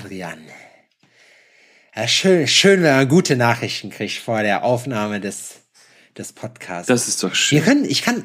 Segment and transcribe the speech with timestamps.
[0.00, 0.38] Adrian.
[1.94, 5.56] Ja, schön, schön, wenn man gute Nachrichten kriegt vor der Aufnahme des,
[6.16, 6.86] des Podcasts.
[6.86, 7.58] Das ist doch schön.
[7.58, 8.24] Wir können, ich kann,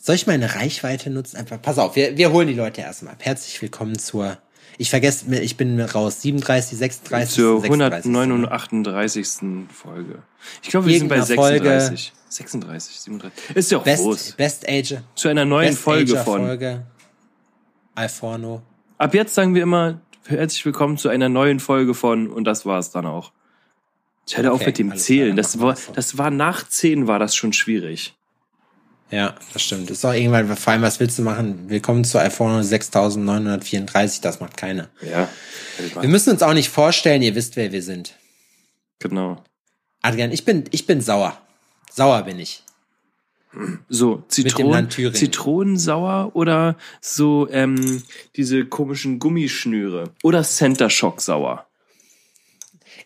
[0.00, 1.36] soll ich meine Reichweite nutzen?
[1.36, 3.20] Einfach, pass auf, wir, wir holen die Leute erstmal ab.
[3.22, 4.38] Herzlich willkommen zur,
[4.78, 8.10] ich vergesse, ich bin raus, 37, 36, Zur 36.
[8.10, 9.26] 138.
[9.70, 10.22] Folge.
[10.62, 12.12] Ich glaube, wir sind bei Irgendeiner 36.
[12.28, 13.56] 36, 37.
[13.56, 14.32] Ist ja auch Best, groß.
[14.32, 15.02] Best Age.
[15.14, 16.46] Zu einer neuen Best Folge Ager von.
[16.46, 16.86] Folge.
[17.94, 18.62] Alforno.
[18.96, 22.78] Ab jetzt sagen wir immer, herzlich willkommen zu einer neuen Folge von, und das war
[22.78, 23.32] es dann auch.
[24.26, 25.36] Ich hätte auch Okay, mit dem Zählen.
[25.36, 28.14] Das war, das war nach 10 war das schon schwierig.
[29.10, 29.90] Ja, das stimmt.
[29.90, 31.68] Das ist auch irgendwann, vor allem, was willst du machen?
[31.68, 34.88] Willkommen zu Alforno 6934, das macht keiner.
[35.02, 35.28] Ja.
[36.00, 38.14] Wir müssen uns auch nicht vorstellen, ihr wisst, wer wir sind.
[38.98, 39.44] Genau.
[40.00, 41.38] Adrian, ich bin, ich bin sauer.
[41.92, 42.62] Sauer bin ich.
[43.88, 44.90] So, Zitronen.
[44.90, 48.02] Zitronensauer oder so ähm,
[48.36, 50.10] diese komischen Gummischnüre.
[50.22, 51.66] Oder Center Shock sauer.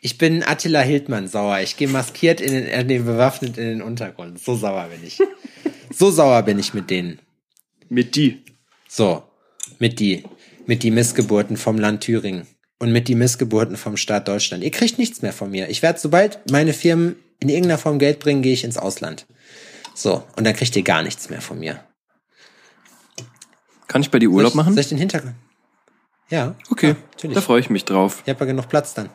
[0.01, 1.61] Ich bin Attila Hildmann sauer.
[1.61, 4.39] Ich gehe maskiert in den, äh, nee, bewaffnet in den Untergrund.
[4.41, 5.19] So sauer bin ich.
[5.93, 7.19] so sauer bin ich mit denen.
[7.89, 8.43] Mit die.
[8.89, 9.25] So.
[9.79, 10.25] Mit die,
[10.67, 12.47] mit die Missgeburten vom Land Thüringen.
[12.79, 14.63] Und mit die Missgeburten vom Staat Deutschland.
[14.63, 15.69] Ihr kriegt nichts mehr von mir.
[15.69, 19.27] Ich werde, sobald meine Firmen in irgendeiner Form Geld bringen, gehe ich ins Ausland.
[19.99, 20.25] So.
[20.37, 21.85] Und dann kriegt ihr gar nichts mehr von mir.
[23.89, 24.75] Kann ich bei dir Urlaub soll ich, machen?
[24.75, 25.35] Soll ich den Hintergrund?
[26.31, 26.55] Ja.
[26.71, 27.35] Okay, Ja, natürlich.
[27.35, 28.23] da freue ich mich drauf.
[28.25, 29.09] Ich habe ja genug Platz dann.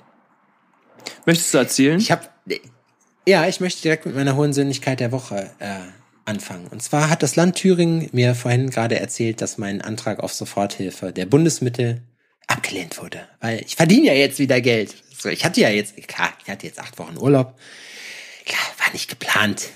[1.26, 2.00] Möchtest du erzählen?
[2.00, 2.28] Ich habe,
[3.26, 5.80] ja, ich möchte direkt mit meiner hohen Sinnlichkeit der Woche äh,
[6.26, 6.68] anfangen.
[6.68, 11.14] Und zwar hat das Land Thüringen mir vorhin gerade erzählt, dass mein Antrag auf Soforthilfe
[11.14, 12.02] der Bundesmittel
[12.48, 14.96] abgelehnt wurde, weil ich verdiene ja jetzt wieder Geld.
[15.18, 17.58] So, ich hatte ja jetzt, klar, ich hatte jetzt acht Wochen Urlaub.
[18.46, 19.70] Klar, war nicht geplant.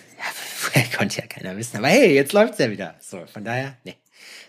[0.76, 1.78] Ja, konnte ja keiner wissen.
[1.78, 2.96] Aber hey, jetzt läuft's ja wieder.
[3.00, 3.96] So, von daher, nee.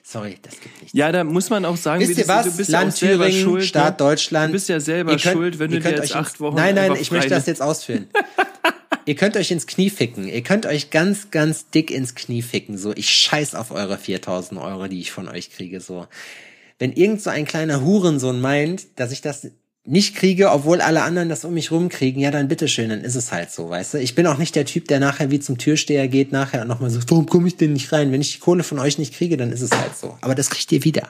[0.03, 0.97] Sorry, das gibt nichts.
[0.97, 2.47] ja, da muss man auch sagen, Wisst ihr das- was?
[2.47, 3.65] du bist ja Land selber Thüringen, schuld.
[3.67, 4.07] Staat ne?
[4.07, 4.49] Deutschland.
[4.49, 7.11] Du bist ja selber könnt- schuld, wenn du dir jetzt acht Wochen Nein, nein, ich
[7.11, 8.09] möchte das jetzt ausführen.
[9.05, 10.27] ihr könnt euch ins Knie ficken.
[10.27, 12.79] Ihr könnt euch ganz, ganz dick ins Knie ficken.
[12.79, 15.81] So, ich scheiß auf eure 4000 Euro, die ich von euch kriege.
[15.81, 16.07] So,
[16.79, 19.49] wenn irgend so ein kleiner Hurensohn meint, dass ich das
[19.85, 23.33] nicht kriege, obwohl alle anderen das um mich rumkriegen, ja, dann bitteschön, dann ist es
[23.33, 23.99] halt so, weißt du?
[23.99, 26.91] Ich bin auch nicht der Typ, der nachher wie zum Türsteher geht, nachher und nochmal
[26.91, 28.13] sagt, warum komme ich denn nicht rein?
[28.13, 30.19] Wenn ich die Kohle von euch nicht kriege, dann ist es halt so.
[30.21, 31.09] Aber das kriegt ihr wieder.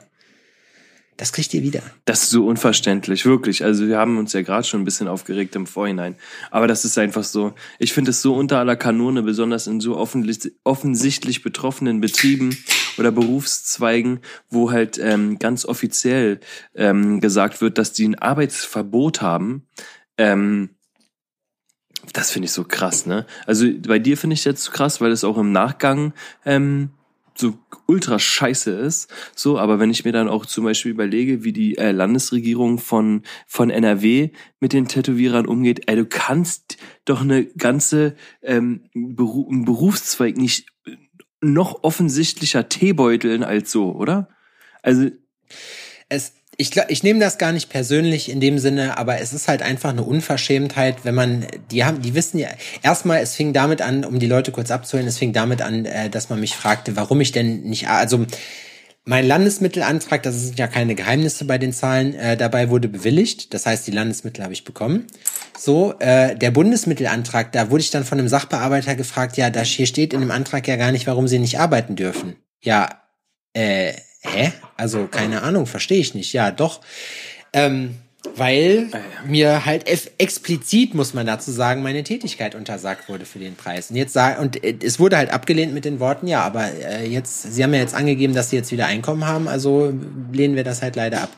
[1.18, 1.82] Das kriegt ihr wieder.
[2.04, 3.64] Das ist so unverständlich, wirklich.
[3.64, 6.14] Also wir haben uns ja gerade schon ein bisschen aufgeregt im Vorhinein.
[6.52, 9.96] Aber das ist einfach so, ich finde es so unter aller Kanone, besonders in so
[9.96, 12.56] offensichtlich, offensichtlich betroffenen Betrieben
[12.98, 14.20] oder Berufszweigen,
[14.50, 16.41] wo halt ähm, ganz offiziell
[16.75, 19.66] ähm, gesagt wird, dass die ein Arbeitsverbot haben.
[20.16, 20.70] Ähm,
[22.12, 23.26] das finde ich so krass, ne?
[23.47, 26.14] Also bei dir finde ich jetzt so krass, weil es auch im Nachgang
[26.44, 26.91] ähm,
[27.38, 27.54] so
[27.86, 29.10] ultra scheiße ist.
[29.34, 33.22] So, aber wenn ich mir dann auch zum Beispiel überlege, wie die äh, Landesregierung von,
[33.47, 34.30] von NRW
[34.60, 40.66] mit den Tätowierern umgeht, ey, du kannst doch eine ganze ähm, Beru einen Berufszweig nicht
[41.41, 44.28] noch offensichtlicher Teebeuteln als so, oder?
[44.82, 45.09] Also,
[46.09, 49.47] es, ich, glaub, ich nehme das gar nicht persönlich in dem Sinne, aber es ist
[49.47, 52.48] halt einfach eine Unverschämtheit, wenn man, die haben, die wissen ja,
[52.82, 56.10] erstmal, es fing damit an, um die Leute kurz abzuholen, es fing damit an, äh,
[56.10, 58.27] dass man mich fragte, warum ich denn nicht, also
[59.08, 63.54] mein Landesmittelantrag, das sind ja keine Geheimnisse bei den Zahlen, äh, dabei wurde bewilligt.
[63.54, 65.06] Das heißt, die Landesmittel habe ich bekommen.
[65.58, 69.86] So, äh, der Bundesmittelantrag, da wurde ich dann von einem Sachbearbeiter gefragt, ja, da hier
[69.86, 72.36] steht in dem Antrag ja gar nicht, warum sie nicht arbeiten dürfen.
[72.60, 73.00] Ja,
[73.54, 74.52] äh, hä?
[74.76, 76.34] Also, keine Ahnung, verstehe ich nicht.
[76.34, 76.82] Ja, doch.
[77.54, 77.94] Ähm,
[78.37, 78.91] weil
[79.27, 79.87] mir halt
[80.19, 83.91] explizit, muss man dazu sagen, meine Tätigkeit untersagt wurde für den Preis.
[83.91, 87.06] Und jetzt sagen, und äh, es wurde halt abgelehnt mit den Worten, ja, aber äh,
[87.09, 89.93] jetzt, sie haben ja jetzt angegeben, dass sie jetzt wieder Einkommen haben, also
[90.33, 91.31] lehnen wir das halt leider ab.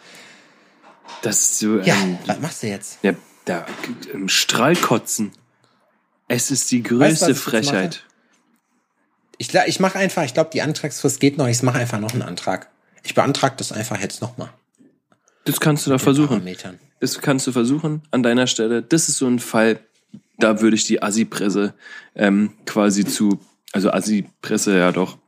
[1.23, 2.99] das ist so, Ja, ähm, was machst du jetzt?
[3.03, 3.13] ja,
[3.45, 3.67] da,
[4.13, 5.33] im Strahlkotzen.
[6.29, 8.05] Es ist die Weißt größte jetzt Frechheit.
[9.39, 12.23] Ich, ich mache einfach, ich glaube, die Antragsfrist geht noch, ich mache einfach noch einen
[12.23, 12.69] Antrag.
[13.03, 14.51] Ich beantrage das einfach jetzt nochmal.
[15.51, 16.29] Das kannst du da versuchen.
[16.29, 16.79] Parametern.
[17.01, 18.83] Das kannst du versuchen an deiner Stelle.
[18.83, 19.81] Das ist so ein Fall,
[20.39, 21.75] da würde ich die Assi-Presse
[22.15, 23.41] ähm, quasi zu,
[23.73, 25.19] also Assi-Presse ja doch,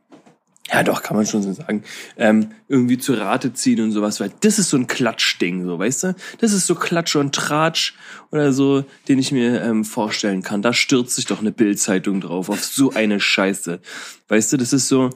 [0.71, 1.83] ja doch, kann man schon so sagen,
[2.15, 6.03] ähm, irgendwie zu Rate ziehen und sowas, weil das ist so ein Klatschding, so, weißt
[6.03, 6.15] du?
[6.39, 7.95] Das ist so Klatsch und Tratsch
[8.31, 10.61] oder so, den ich mir ähm, vorstellen kann.
[10.61, 13.81] Da stürzt sich doch eine Bildzeitung drauf, auf so eine Scheiße.
[14.29, 15.09] Weißt du, das ist so,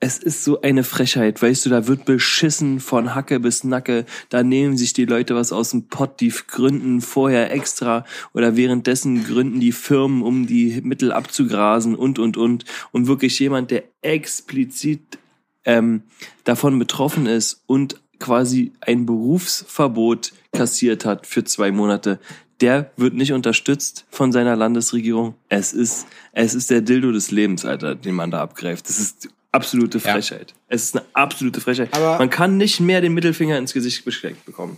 [0.00, 4.42] es ist so eine Frechheit, weißt du, da wird beschissen von Hacke bis Nacke, da
[4.42, 8.04] nehmen sich die Leute was aus dem Pott, die gründen vorher extra
[8.34, 12.64] oder währenddessen gründen die Firmen, um die Mittel abzugrasen und, und, und.
[12.92, 15.18] Und wirklich jemand, der explizit
[15.64, 16.02] ähm,
[16.44, 22.20] davon betroffen ist und quasi ein Berufsverbot kassiert hat für zwei Monate,
[22.60, 25.34] der wird nicht unterstützt von seiner Landesregierung.
[25.48, 28.88] Es ist, es ist der Dildo des Lebens, Alter, den man da abgreift.
[28.88, 30.50] Das ist absolute Frechheit.
[30.50, 30.56] Ja.
[30.68, 31.94] Es ist eine absolute Frechheit.
[31.94, 34.76] Aber man kann nicht mehr den Mittelfinger ins Gesicht gesteckt bekommen.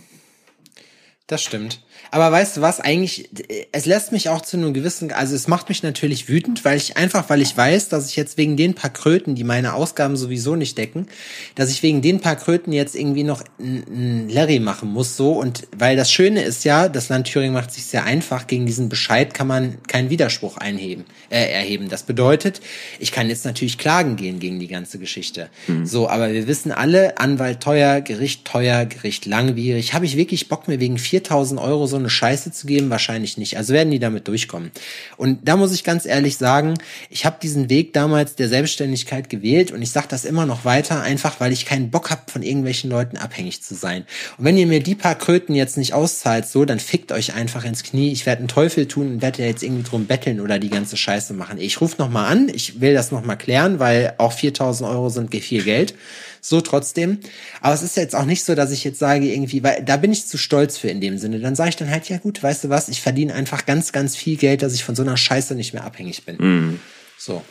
[1.27, 1.81] Das stimmt.
[2.11, 3.29] Aber weißt du was, eigentlich,
[3.71, 6.97] es lässt mich auch zu einem gewissen, also es macht mich natürlich wütend, weil ich
[6.97, 10.55] einfach, weil ich weiß, dass ich jetzt wegen den paar Kröten, die meine Ausgaben sowieso
[10.55, 11.07] nicht decken,
[11.55, 15.33] dass ich wegen den paar Kröten jetzt irgendwie noch ein Larry machen muss, so.
[15.33, 18.89] Und weil das Schöne ist ja, das Land Thüringen macht sich sehr einfach, gegen diesen
[18.89, 21.89] Bescheid kann man keinen Widerspruch einheben, äh, erheben.
[21.89, 22.61] Das bedeutet,
[22.99, 25.49] ich kann jetzt natürlich klagen gehen gegen die ganze Geschichte.
[25.67, 25.85] Mhm.
[25.85, 29.93] So, aber wir wissen alle, Anwalt teuer, Gericht teuer, Gericht langwierig.
[29.93, 32.89] Habe ich wirklich Bock, mir wegen 4000 Euro so eine Scheiße zu geben?
[32.89, 33.57] Wahrscheinlich nicht.
[33.57, 34.71] Also werden die damit durchkommen.
[35.15, 36.75] Und da muss ich ganz ehrlich sagen,
[37.09, 41.01] ich habe diesen Weg damals der Selbstständigkeit gewählt und ich sage das immer noch weiter,
[41.01, 44.05] einfach weil ich keinen Bock habe, von irgendwelchen Leuten abhängig zu sein.
[44.37, 47.63] Und wenn ihr mir die paar Kröten jetzt nicht auszahlt, so, dann fickt euch einfach
[47.63, 48.11] ins Knie.
[48.11, 50.97] Ich werde einen Teufel tun und werde ja jetzt irgendwie drum betteln oder die ganze
[50.97, 51.59] Scheiße machen.
[51.59, 55.09] Ich rufe noch mal an, ich will das noch mal klären, weil auch 4000 Euro
[55.09, 55.93] sind viel Geld
[56.41, 57.19] so trotzdem.
[57.61, 60.11] Aber es ist jetzt auch nicht so, dass ich jetzt sage irgendwie, weil da bin
[60.11, 61.39] ich zu stolz für in dem Sinne.
[61.39, 64.15] Dann sage ich dann halt, ja gut, weißt du was, ich verdiene einfach ganz, ganz
[64.15, 66.37] viel Geld, dass ich von so einer Scheiße nicht mehr abhängig bin.
[66.39, 66.79] Mhm.
[67.17, 67.43] So.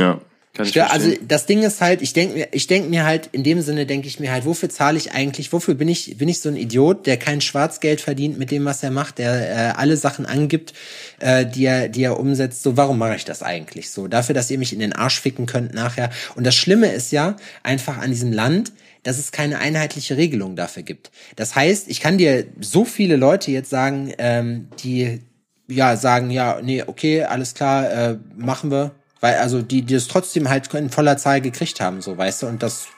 [0.00, 0.20] Ja.
[0.54, 3.30] Kann ich ja, also das Ding ist halt, ich denke mir, ich denke mir halt,
[3.32, 6.28] in dem Sinne denke ich mir halt, wofür zahle ich eigentlich, wofür bin ich, bin
[6.28, 9.72] ich so ein Idiot, der kein Schwarzgeld verdient mit dem, was er macht, der äh,
[9.78, 10.74] alle Sachen angibt,
[11.20, 12.62] äh, die er, die er umsetzt.
[12.62, 14.08] So, warum mache ich das eigentlich so?
[14.08, 16.10] Dafür, dass ihr mich in den Arsch ficken könnt nachher.
[16.34, 18.72] Und das Schlimme ist ja einfach an diesem Land,
[19.04, 21.12] dass es keine einheitliche Regelung dafür gibt.
[21.34, 25.20] Das heißt, ich kann dir so viele Leute jetzt sagen, ähm, die
[25.66, 30.08] ja sagen, ja, nee, okay, alles klar, äh, machen wir weil, also, die, die es
[30.08, 32.88] trotzdem halt in voller Zahl gekriegt haben, so, weißt du, und das.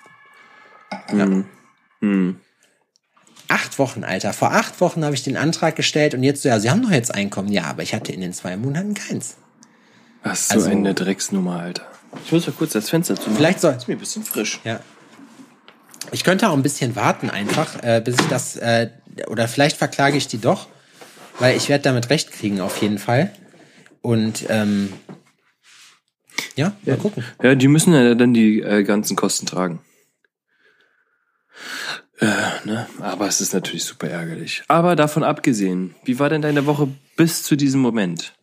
[1.12, 1.26] Ja.
[1.26, 1.44] Mhm.
[2.00, 2.40] Mhm.
[3.48, 4.32] Acht Wochen, Alter.
[4.32, 6.90] Vor acht Wochen habe ich den Antrag gestellt und jetzt so, ja, Sie haben doch
[6.90, 7.52] jetzt Einkommen.
[7.52, 9.36] Ja, aber ich hatte in den zwei Monaten keins.
[10.22, 11.86] Was so also, eine Drecksnummer, Alter.
[12.24, 13.74] Ich muss mal kurz das Fenster zu Vielleicht soll.
[13.74, 14.60] Ist mir ein bisschen frisch.
[14.64, 14.80] Ja.
[16.10, 18.88] Ich könnte auch ein bisschen warten einfach, äh, bis ich das, äh,
[19.28, 20.68] oder vielleicht verklage ich die doch,
[21.38, 23.30] weil ich werde damit recht kriegen auf jeden Fall.
[24.00, 24.92] Und ähm,
[26.56, 26.96] ja, mal ja.
[26.96, 27.24] gucken.
[27.42, 29.80] Ja, die müssen ja dann die äh, ganzen Kosten tragen.
[32.20, 32.26] Äh,
[32.64, 32.86] ne?
[33.00, 34.62] Aber es ist natürlich super ärgerlich.
[34.68, 38.34] Aber davon abgesehen, wie war denn deine Woche bis zu diesem Moment?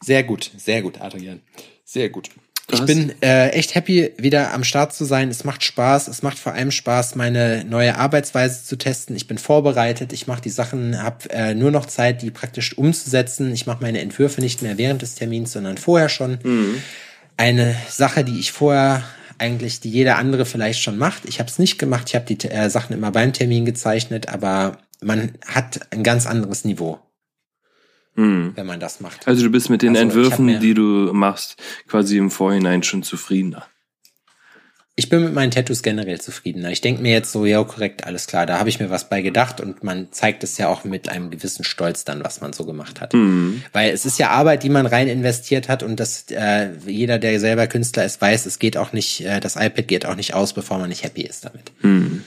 [0.00, 1.42] Sehr gut, sehr gut, Adrian.
[1.84, 2.30] Sehr gut.
[2.68, 5.30] Du ich bin äh, echt happy, wieder am Start zu sein.
[5.30, 6.08] Es macht Spaß.
[6.08, 9.16] Es macht vor allem Spaß, meine neue Arbeitsweise zu testen.
[9.16, 10.12] Ich bin vorbereitet.
[10.12, 13.52] Ich mache die Sachen, habe äh, nur noch Zeit, die praktisch umzusetzen.
[13.52, 16.38] Ich mache meine Entwürfe nicht mehr während des Termins, sondern vorher schon.
[16.42, 16.82] Mhm.
[17.36, 19.02] Eine Sache, die ich vorher
[19.38, 21.24] eigentlich, die jeder andere vielleicht schon macht.
[21.26, 22.08] Ich habe es nicht gemacht.
[22.08, 26.64] Ich habe die äh, Sachen immer beim Termin gezeichnet, aber man hat ein ganz anderes
[26.64, 27.00] Niveau
[28.14, 28.52] hm.
[28.54, 29.26] wenn man das macht.
[29.26, 31.56] Also du bist mit den also, Entwürfen, die du machst,
[31.88, 33.66] quasi im Vorhinein schon zufriedener.
[34.94, 36.70] Ich bin mit meinen Tattoos generell zufriedener.
[36.70, 39.22] Ich denke mir jetzt so, ja, korrekt, alles klar, da habe ich mir was bei
[39.22, 42.66] gedacht und man zeigt es ja auch mit einem gewissen Stolz dann, was man so
[42.66, 43.14] gemacht hat.
[43.14, 43.62] Mhm.
[43.72, 47.40] Weil es ist ja Arbeit, die man rein investiert hat und das äh, jeder, der
[47.40, 50.52] selber Künstler ist, weiß, es geht auch nicht, äh, das iPad geht auch nicht aus,
[50.52, 51.72] bevor man nicht happy ist damit.
[51.80, 52.24] Mhm.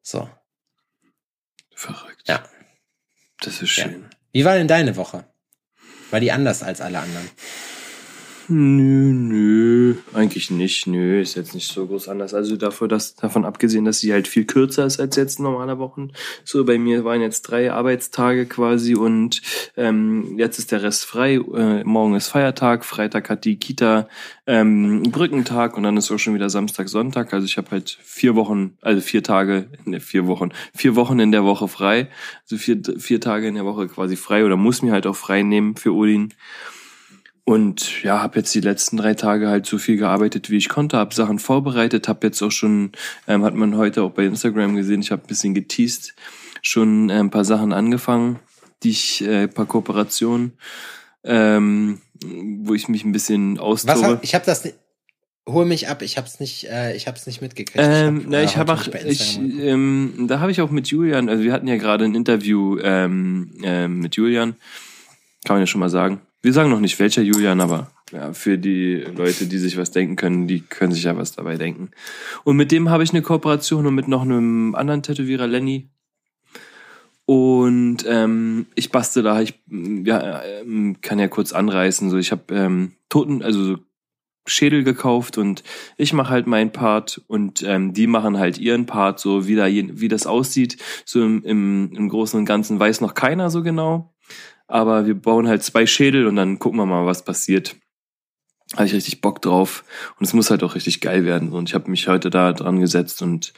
[0.00, 0.28] So.
[1.74, 2.28] Verrückt.
[2.28, 2.44] Ja.
[3.40, 4.02] Das ist schön.
[4.02, 4.15] Ja.
[4.36, 5.24] Wie war denn deine Woche?
[6.10, 7.30] War die anders als alle anderen?
[8.48, 10.86] Nö, nö, eigentlich nicht.
[10.86, 12.32] Nö, ist jetzt nicht so groß anders.
[12.32, 16.12] Also dafür, dass, davon abgesehen, dass sie halt viel kürzer ist als jetzt normale Wochen.
[16.44, 19.42] So, bei mir waren jetzt drei Arbeitstage quasi und
[19.76, 21.34] ähm, jetzt ist der Rest frei.
[21.34, 24.08] Äh, morgen ist Feiertag, Freitag hat die Kita
[24.46, 27.34] ähm, Brückentag und dann ist auch schon wieder Samstag, Sonntag.
[27.34, 31.32] Also ich habe halt vier Wochen, also vier Tage, ne, vier Wochen, vier Wochen in
[31.32, 32.08] der Woche frei.
[32.42, 35.42] Also vier, vier Tage in der Woche quasi frei oder muss mir halt auch frei
[35.42, 36.32] nehmen für Odin.
[37.48, 40.96] Und ja, habe jetzt die letzten drei Tage halt so viel gearbeitet, wie ich konnte,
[40.96, 42.90] habe Sachen vorbereitet, habe jetzt auch schon,
[43.28, 46.16] ähm, hat man heute auch bei Instagram gesehen, ich habe ein bisschen geteased,
[46.60, 48.40] schon äh, ein paar Sachen angefangen,
[48.82, 50.54] die ich, äh, paar Kooperationen,
[51.22, 52.00] ähm,
[52.64, 54.14] wo ich mich ein bisschen austobe.
[54.14, 54.64] Was, ich habe das,
[55.48, 57.78] hol mich ab, ich habe es nicht, äh, ich habe es nicht mitgekriegt.
[57.78, 61.44] Ähm, ich na, ich habe auch, ich, ähm, da habe ich auch mit Julian, also
[61.44, 64.56] wir hatten ja gerade ein Interview ähm, äh, mit Julian,
[65.44, 66.22] kann man ja schon mal sagen.
[66.46, 70.14] Wir sagen noch nicht welcher Julian, aber ja, für die Leute, die sich was denken
[70.14, 71.90] können, die können sich ja was dabei denken.
[72.44, 75.90] Und mit dem habe ich eine Kooperation und mit noch einem anderen Tätowierer, Lenny.
[77.24, 82.10] Und ähm, ich bastel da, ich ja, ähm, kann ja kurz anreißen.
[82.10, 83.78] So, ich habe ähm, Toten, also so
[84.46, 85.64] Schädel gekauft und
[85.96, 89.66] ich mache halt meinen Part und ähm, die machen halt ihren Part, so wie, da,
[89.66, 90.76] wie das aussieht.
[91.04, 94.14] So im, im, im Großen und Ganzen weiß noch keiner so genau.
[94.68, 97.76] Aber wir bauen halt zwei Schädel und dann gucken wir mal, was passiert.
[98.74, 99.84] Habe ich richtig Bock drauf.
[100.18, 101.52] Und es muss halt auch richtig geil werden.
[101.52, 103.52] Und ich habe mich heute da dran gesetzt und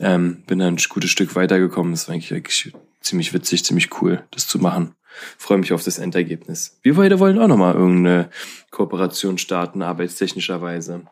[0.00, 1.92] ähm, bin dann ein gutes Stück weitergekommen.
[1.92, 4.94] Das war eigentlich wirklich ziemlich witzig, ziemlich cool, das zu machen.
[5.36, 6.78] Freue mich auf das Endergebnis.
[6.82, 8.30] Wir beide wollen auch nochmal irgendeine
[8.70, 11.02] Kooperation starten, arbeitstechnischerweise.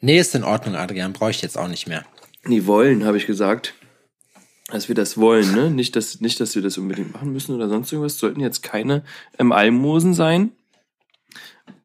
[0.00, 1.14] Nee, ist in Ordnung, Adrian.
[1.14, 2.04] Brauche ich jetzt auch nicht mehr.
[2.44, 3.74] Nee, wollen, habe ich gesagt
[4.68, 5.70] dass wir das wollen, ne?
[5.70, 8.18] Nicht, dass, nicht, dass wir das unbedingt machen müssen oder sonst irgendwas.
[8.18, 9.04] Sollten jetzt keine
[9.38, 10.52] ähm, Almosen sein.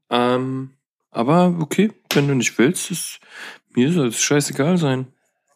[0.10, 0.72] Ähm,
[1.12, 3.20] aber okay, wenn du nicht willst, ist,
[3.74, 5.08] mir soll es scheißegal sein.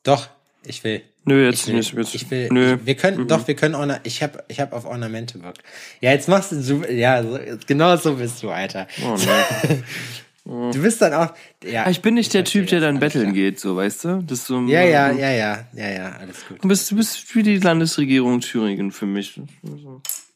[0.04, 0.28] Doch,
[0.64, 1.02] ich will.
[1.28, 1.94] Nö, jetzt ich will, nicht.
[1.94, 2.50] Jetzt, ich will.
[2.52, 2.76] nö.
[2.76, 3.28] Ich, wir können, Mhm.
[3.28, 5.56] doch, wir können Orna ich habe ich hab auf Ornamente Bock.
[6.02, 8.88] Ja, jetzt machst du, ja, so, genau so bist du, Alter.
[9.04, 9.18] Oh.
[10.46, 11.34] Du bist dann auch,
[11.64, 11.86] ja.
[11.86, 13.34] Ah, ich bin nicht der verstehe Typ, der dann betteln klar.
[13.34, 14.22] geht, so, weißt du?
[14.22, 16.64] Das ist so, Ja, ja, ja, ja, ja, ja, alles gut.
[16.64, 19.42] Du bist, du bist für die Landesregierung Thüringen für mich.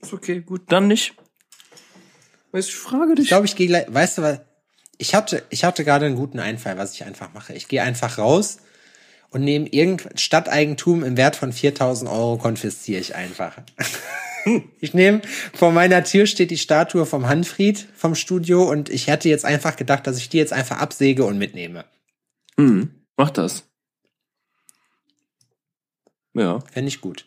[0.01, 0.63] Ist okay, gut.
[0.71, 1.13] Dann nicht.
[2.51, 3.27] Weißt du, ich frage Ich dich.
[3.27, 4.39] glaube, ich gehe gleich, weißt du was?
[4.97, 7.53] Ich hatte, ich hatte gerade einen guten Einfall, was ich einfach mache.
[7.53, 8.57] Ich gehe einfach raus
[9.29, 13.57] und nehme irgend Stadteigentum im Wert von 4000 Euro konfisziere ich einfach.
[14.79, 15.21] ich nehme,
[15.53, 19.75] vor meiner Tür steht die Statue vom Hanfried vom Studio und ich hätte jetzt einfach
[19.75, 21.85] gedacht, dass ich die jetzt einfach absäge und mitnehme.
[22.57, 23.67] Hm, mach das.
[26.33, 26.59] Ja.
[26.71, 27.25] Fände ich gut.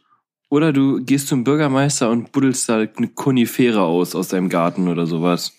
[0.49, 5.07] Oder du gehst zum Bürgermeister und buddelst da eine Konifere aus aus deinem Garten oder
[5.07, 5.55] sowas.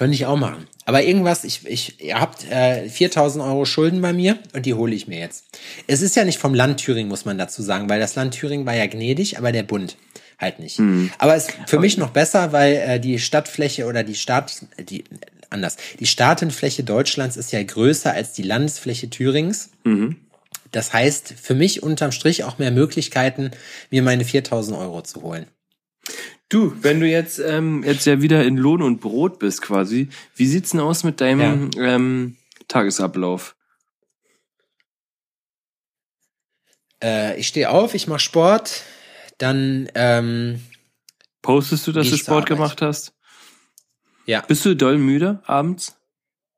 [0.00, 0.66] Könnte ich auch machen.
[0.86, 4.94] Aber irgendwas, ich, ich, ihr habt äh, 4000 Euro Schulden bei mir und die hole
[4.94, 5.44] ich mir jetzt.
[5.88, 8.64] Es ist ja nicht vom Land Thüringen, muss man dazu sagen, weil das Land Thüringen
[8.64, 9.98] war ja gnädig, aber der Bund
[10.38, 10.78] halt nicht.
[11.18, 15.04] Aber es ist für mich noch besser, weil äh, die Stadtfläche oder die Stadt, die,
[15.50, 19.68] anders, die Staatenfläche Deutschlands ist ja größer als die Landesfläche Thürings.
[20.72, 23.50] Das heißt, für mich unterm Strich auch mehr Möglichkeiten,
[23.90, 25.44] mir meine 4000 Euro zu holen.
[26.50, 30.46] Du, wenn du jetzt, ähm, jetzt ja wieder in Lohn und Brot bist quasi, wie
[30.46, 32.36] sieht's denn aus mit deinem ähm,
[32.68, 33.56] Tagesablauf?
[37.02, 38.82] Äh, ich stehe auf, ich mache Sport,
[39.38, 40.60] dann ähm,
[41.40, 43.14] Postest du, dass du Sport gemacht hast?
[44.26, 44.42] ja.
[44.42, 45.96] Bist du doll müde abends?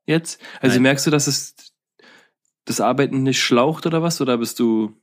[0.05, 0.41] Jetzt?
[0.59, 0.83] Also Nein.
[0.83, 1.55] merkst du, dass es
[2.65, 4.19] das Arbeiten nicht schlaucht oder was?
[4.21, 4.97] Oder bist du.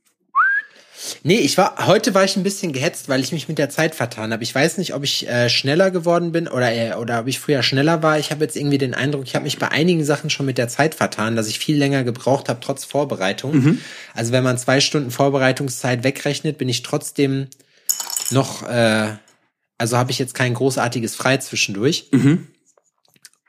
[1.23, 3.95] Nee, ich war heute war ich ein bisschen gehetzt, weil ich mich mit der Zeit
[3.95, 4.43] vertan habe.
[4.43, 7.63] Ich weiß nicht, ob ich äh, schneller geworden bin oder äh, oder ob ich früher
[7.63, 8.19] schneller war.
[8.19, 10.67] Ich habe jetzt irgendwie den Eindruck, ich habe mich bei einigen Sachen schon mit der
[10.67, 13.79] Zeit vertan, dass ich viel länger gebraucht habe trotz Vorbereitung.
[14.13, 17.47] Also wenn man zwei Stunden Vorbereitungszeit wegrechnet, bin ich trotzdem
[18.29, 19.15] noch, äh,
[19.77, 22.09] also habe ich jetzt kein großartiges Frei zwischendurch.
[22.11, 22.47] Mhm.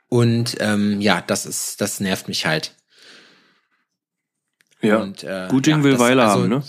[0.09, 2.75] Und ähm, ja, das ist, das nervt mich halt.
[4.81, 4.97] Ja.
[4.97, 6.63] Und, äh, Gut Ding ja, will Weile also- haben, ne?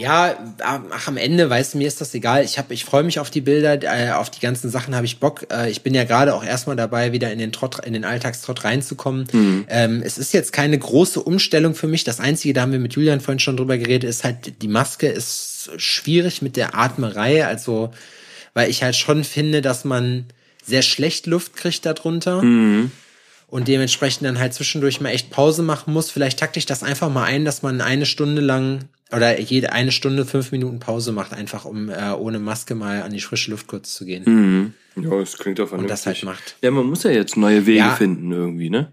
[0.00, 2.42] Ja, ach, am Ende, weißt du, mir ist das egal.
[2.42, 5.20] Ich hab, ich freue mich auf die Bilder, äh, auf die ganzen Sachen habe ich
[5.20, 5.46] Bock.
[5.52, 8.64] Äh, ich bin ja gerade auch erstmal dabei, wieder in den Trott, in den Alltagstrott
[8.64, 9.26] reinzukommen.
[9.68, 12.02] Ähm, es ist jetzt keine große Umstellung für mich.
[12.04, 15.06] Das Einzige, da haben wir mit Julian vorhin schon drüber geredet, ist halt, die Maske
[15.06, 17.44] ist schwierig mit der Atmerei.
[17.44, 17.92] Also,
[18.54, 20.24] weil ich halt schon finde, dass man
[20.64, 22.40] sehr schlecht Luft kriegt darunter
[23.48, 26.10] und dementsprechend dann halt zwischendurch mal echt Pause machen muss.
[26.10, 29.92] Vielleicht takte ich das einfach mal ein, dass man eine Stunde lang oder jede eine
[29.92, 33.66] Stunde fünf Minuten Pause macht, einfach um äh, ohne Maske mal an die frische Luft
[33.66, 34.22] kurz zu gehen.
[34.26, 34.74] Mhm.
[35.02, 35.90] Ja, das klingt doch Und vernünftig.
[35.90, 36.56] das halt macht.
[36.62, 37.94] Ja, man muss ja jetzt neue Wege Ja.
[37.94, 38.92] finden irgendwie, ne?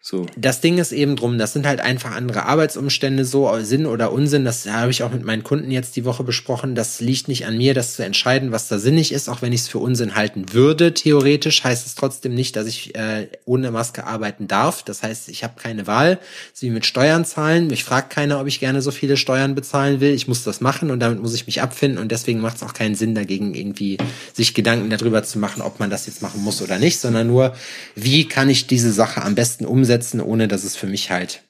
[0.00, 0.26] So.
[0.36, 4.44] Das Ding ist eben drum, das sind halt einfach andere Arbeitsumstände, so Sinn oder Unsinn.
[4.44, 6.76] Das habe ich auch mit meinen Kunden jetzt die Woche besprochen.
[6.76, 9.62] Das liegt nicht an mir, das zu entscheiden, was da sinnig ist, auch wenn ich
[9.62, 10.94] es für Unsinn halten würde.
[10.94, 14.84] Theoretisch heißt es trotzdem nicht, dass ich äh, ohne Maske arbeiten darf.
[14.84, 16.20] Das heißt, ich habe keine Wahl.
[16.54, 17.66] So wie mit Steuern zahlen.
[17.66, 20.12] Mich fragt keiner, ob ich gerne so viele Steuern bezahlen will.
[20.14, 21.98] Ich muss das machen und damit muss ich mich abfinden.
[21.98, 23.98] Und deswegen macht es auch keinen Sinn, dagegen irgendwie
[24.32, 27.56] sich Gedanken darüber zu machen, ob man das jetzt machen muss oder nicht, sondern nur,
[27.96, 29.87] wie kann ich diese Sache am besten umsetzen,
[30.20, 31.42] ohne dass es für mich halt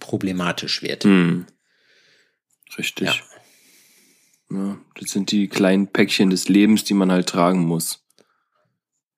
[0.00, 1.04] problematisch wird.
[1.04, 1.46] Hm.
[2.78, 3.22] Richtig.
[4.50, 4.76] Ja.
[5.00, 8.04] das sind die kleinen Päckchen des Lebens, die man halt tragen muss.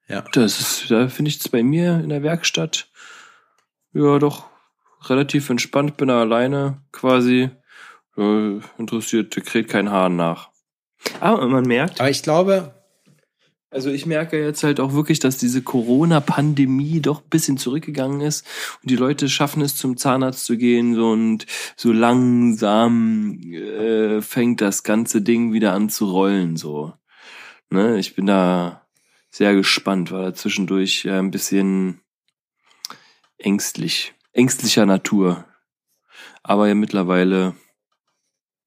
[0.08, 0.22] Ja.
[0.32, 2.88] Das ist, da finde ich es bei mir in der Werkstatt
[3.92, 4.46] ja doch
[5.04, 7.50] relativ entspannt, bin da alleine quasi.
[8.16, 10.50] Ja, interessiert, kräht kein Hahn nach.
[11.20, 12.74] Aber man merkt, Aber ich glaube,
[13.70, 18.46] also ich merke jetzt halt auch wirklich, dass diese Corona-Pandemie doch ein bisschen zurückgegangen ist
[18.82, 21.46] und die Leute schaffen es zum Zahnarzt zu gehen so und
[21.76, 26.94] so langsam äh, fängt das ganze Ding wieder an zu rollen so.
[27.70, 28.86] Ne, ich bin da
[29.30, 32.00] sehr gespannt, war da zwischendurch äh, ein bisschen
[33.36, 35.44] ängstlich, ängstlicher Natur.
[36.42, 37.54] Aber ja mittlerweile,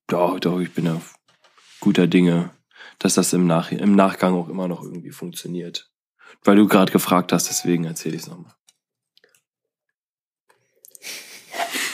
[0.05, 1.01] doch, doch, ich bin da
[1.79, 2.51] guter Dinge,
[3.01, 5.89] dass das im, Nach im Nachgang auch immer noch irgendwie funktioniert.
[6.43, 8.53] Weil du gerade gefragt hast, deswegen erzähle ich es nochmal.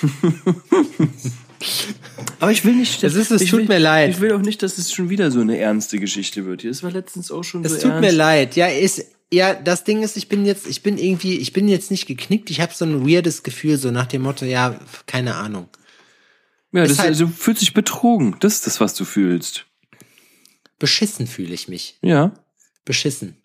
[2.40, 3.04] Aber ich will nicht.
[3.04, 4.12] Es ist, es ich tut will, mir leid.
[4.12, 6.62] Ich will auch nicht, dass es schon wieder so eine ernste Geschichte wird.
[6.62, 8.02] Hier, es war letztens auch schon Es so tut ernst.
[8.02, 8.56] mir leid.
[8.56, 11.90] Ja, ist ja das Ding ist, ich bin jetzt, ich bin irgendwie, ich bin jetzt
[11.92, 12.50] nicht geknickt.
[12.50, 15.68] Ich habe so ein weirdes Gefühl, so nach dem Motto, ja, keine Ahnung.
[16.72, 18.36] Ja, Ist das, halt- also, du fühlst dich betrogen.
[18.40, 19.66] Das ist das, was du fühlst.
[20.80, 21.98] Beschissen fühle ich mich.
[22.02, 22.34] Ja.
[22.86, 23.38] Beschissen.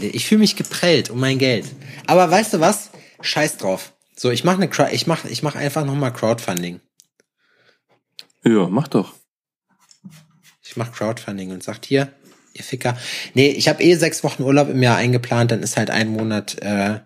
[0.00, 1.66] Ich fühle mich geprellt um mein Geld.
[2.06, 2.90] Aber weißt du was?
[3.20, 3.92] Scheiß drauf.
[4.16, 6.80] So, ich mache eine, ich mach, ich mach einfach noch mal Crowdfunding.
[8.44, 9.14] Ja, mach doch.
[10.62, 12.12] Ich mache Crowdfunding und sagt hier,
[12.54, 12.96] ihr Ficker.
[13.34, 16.60] Nee, ich habe eh sechs Wochen Urlaub im Jahr eingeplant, dann ist halt ein Monat
[16.62, 17.00] äh,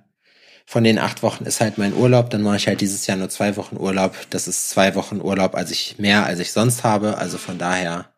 [0.70, 2.30] von den acht Wochen ist halt mein Urlaub.
[2.30, 4.14] Dann mache ich halt dieses Jahr nur zwei Wochen Urlaub.
[4.30, 7.18] Das ist zwei Wochen Urlaub, als ich mehr als ich sonst habe.
[7.18, 8.09] Also von daher.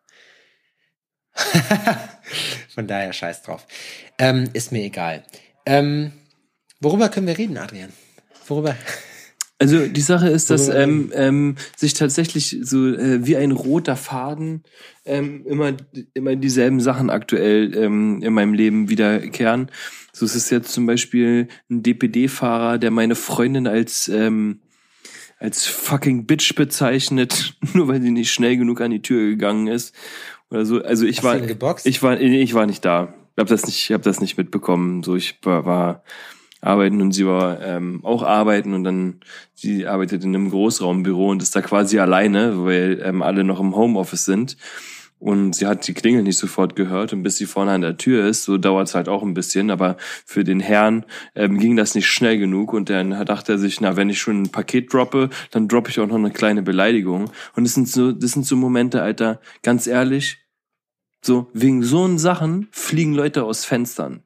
[2.73, 3.65] von daher scheiß drauf.
[4.17, 5.23] Ähm, ist mir egal.
[5.65, 6.11] Ähm,
[6.79, 7.91] worüber können wir reden, Adrian?
[8.47, 8.75] Worüber?
[9.59, 14.63] Also die Sache ist, dass ähm, ähm, sich tatsächlich so äh, wie ein roter Faden
[15.05, 15.71] ähm, immer
[16.13, 19.69] immer dieselben Sachen aktuell ähm, in meinem Leben wiederkehren.
[20.11, 24.59] So ist es jetzt zum Beispiel ein DPD-Fahrer, der meine Freundin als ähm,
[25.39, 29.95] als fucking Bitch bezeichnet, nur weil sie nicht schnell genug an die Tür gegangen ist
[30.53, 30.81] oder so.
[30.81, 31.35] Also ich Hast war
[31.83, 33.13] ich war ich war nicht da.
[33.35, 35.03] Ich habe das nicht ich habe das nicht mitbekommen.
[35.03, 36.03] So ich war, war
[36.61, 39.19] arbeiten und sie war ähm, auch arbeiten und dann
[39.53, 43.75] sie arbeitet in einem Großraumbüro und ist da quasi alleine, weil ähm, alle noch im
[43.75, 44.57] Homeoffice sind.
[45.19, 48.27] Und sie hat die Klingel nicht sofort gehört und bis sie vorne an der Tür
[48.27, 49.71] ist, so dauert es halt auch ein bisschen.
[49.71, 49.95] Aber
[50.25, 53.95] für den Herrn ähm, ging das nicht schnell genug und dann dachte er sich, na,
[53.95, 57.31] wenn ich schon ein Paket droppe, dann droppe ich auch noch eine kleine Beleidigung.
[57.55, 60.42] Und das sind so, das sind so Momente, Alter, ganz ehrlich,
[61.23, 64.21] so wegen so einen Sachen fliegen Leute aus Fenstern.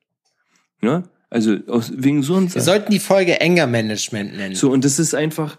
[0.81, 1.03] Ja?
[1.29, 4.55] Also aus, wegen so einen Wir sollten die Folge Anger Management nennen.
[4.55, 5.57] so, und das ist einfach,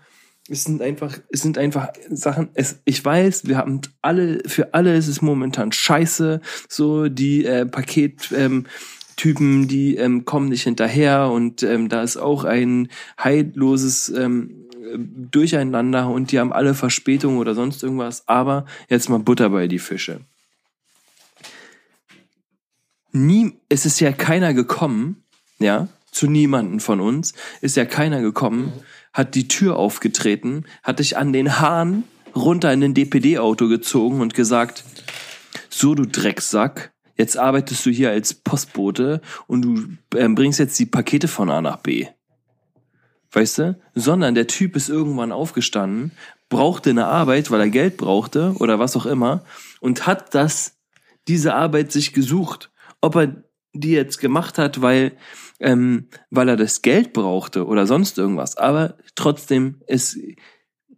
[0.49, 4.97] es sind einfach, es sind einfach Sachen, es, ich weiß, wir haben alle, für alle
[4.97, 8.67] ist es momentan scheiße, so, die äh, Paket, ähm,
[9.17, 12.89] Typen, die ähm, kommen nicht hinterher und ähm, da ist auch ein
[13.21, 19.51] heilloses ähm, Durcheinander und die haben alle Verspätungen oder sonst irgendwas, aber jetzt mal Butter
[19.51, 20.21] bei die Fische.
[23.13, 25.25] Nie, es ist ja keiner gekommen,
[25.59, 28.73] ja, zu niemanden von uns, ist ja keiner gekommen,
[29.13, 34.35] hat die Tür aufgetreten, hat dich an den Haaren runter in den DPD-Auto gezogen und
[34.35, 34.85] gesagt,
[35.69, 39.83] so du Drecksack, jetzt arbeitest du hier als Postbote und du
[40.17, 42.07] ähm, bringst jetzt die Pakete von A nach B.
[43.33, 43.79] Weißt du?
[43.95, 46.13] Sondern der Typ ist irgendwann aufgestanden,
[46.49, 49.45] brauchte eine Arbeit, weil er Geld brauchte oder was auch immer
[49.81, 50.77] und hat das,
[51.27, 52.71] diese Arbeit sich gesucht.
[53.01, 55.17] Ob er die jetzt gemacht hat, weil,
[55.61, 58.57] ähm, weil er das Geld brauchte oder sonst irgendwas.
[58.57, 60.19] Aber trotzdem ist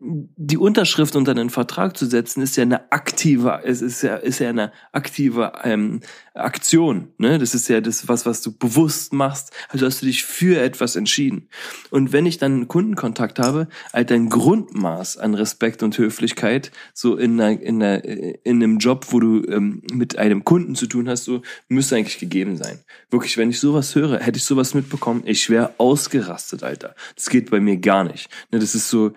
[0.02, 4.38] die Unterschrift unter den Vertrag zu setzen, ist ja eine aktive, es ist ja, ist
[4.38, 6.00] ja eine aktive ähm,
[6.32, 7.08] Aktion.
[7.18, 7.38] Ne?
[7.38, 9.52] Das ist ja das, was, was du bewusst machst.
[9.68, 11.48] Also hast du dich für etwas entschieden.
[11.90, 17.16] Und wenn ich dann einen Kundenkontakt habe, halt ein Grundmaß an Respekt und Höflichkeit, so
[17.16, 21.10] in einer, in einer, in einem Job, wo du ähm, mit einem Kunden zu tun
[21.10, 22.78] hast, so müsste eigentlich gegeben sein.
[23.10, 26.94] Wirklich, wenn ich sowas höre, hätte ich sowas mitbekommen, ich wäre ausgerastet, Alter.
[27.16, 28.30] Das geht bei mir gar nicht.
[28.50, 28.60] Ne?
[28.60, 29.12] Das ist so,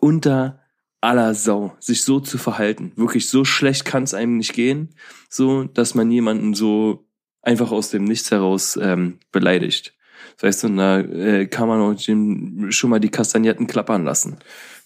[0.00, 0.60] unter
[1.00, 2.92] aller Sau, sich so zu verhalten.
[2.96, 4.90] Wirklich so schlecht kann es einem nicht gehen,
[5.28, 7.06] so dass man jemanden so
[7.42, 9.94] einfach aus dem Nichts heraus ähm, beleidigt.
[10.36, 14.38] Das heißt, und da äh, kann man auch schon mal die Kastagnetten klappern lassen.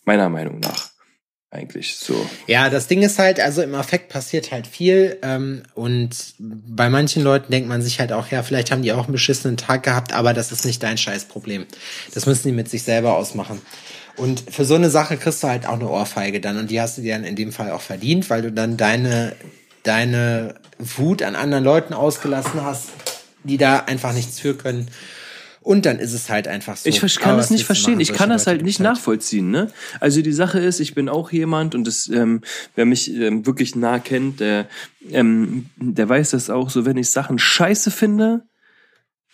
[0.04, 0.90] Meiner Meinung nach.
[1.54, 2.16] Eigentlich so.
[2.48, 7.22] Ja, das Ding ist halt, also im Affekt passiert halt viel ähm, und bei manchen
[7.22, 10.12] Leuten denkt man sich halt auch, ja, vielleicht haben die auch einen beschissenen Tag gehabt,
[10.12, 11.66] aber das ist nicht dein Scheißproblem.
[12.12, 13.60] Das müssen die mit sich selber ausmachen.
[14.16, 16.98] Und für so eine Sache kriegst du halt auch eine Ohrfeige dann und die hast
[16.98, 19.34] du dir dann in dem Fall auch verdient, weil du dann deine,
[19.82, 22.90] deine Wut an anderen Leuten ausgelassen hast,
[23.42, 24.88] die da einfach nichts für können.
[25.64, 26.90] Und dann ist es halt einfach so.
[26.90, 27.94] Ich kann Aber das nicht verstehen.
[27.94, 28.02] machen?
[28.02, 29.50] Ich kann das halt nicht nachvollziehen.
[29.50, 29.70] Ne?
[29.98, 32.42] Also die Sache ist, ich bin auch jemand und das, ähm,
[32.76, 34.68] wer mich ähm, wirklich nah kennt, der,
[35.10, 36.68] ähm, der weiß das auch.
[36.68, 38.42] So, wenn ich Sachen scheiße finde,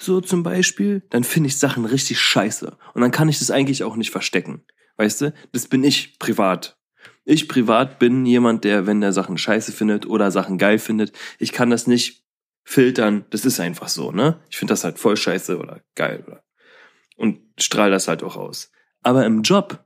[0.00, 3.84] so zum Beispiel, dann finde ich Sachen richtig scheiße und dann kann ich das eigentlich
[3.84, 4.64] auch nicht verstecken.
[4.96, 5.34] Weißt du?
[5.52, 6.78] Das bin ich privat.
[7.24, 11.52] Ich privat bin jemand, der, wenn er Sachen scheiße findet oder Sachen geil findet, ich
[11.52, 12.24] kann das nicht
[12.64, 13.24] filtern.
[13.30, 14.40] Das ist einfach so, ne?
[14.50, 16.42] Ich finde das halt voll scheiße oder geil oder
[17.20, 18.72] und strahle das halt auch aus.
[19.02, 19.84] Aber im Job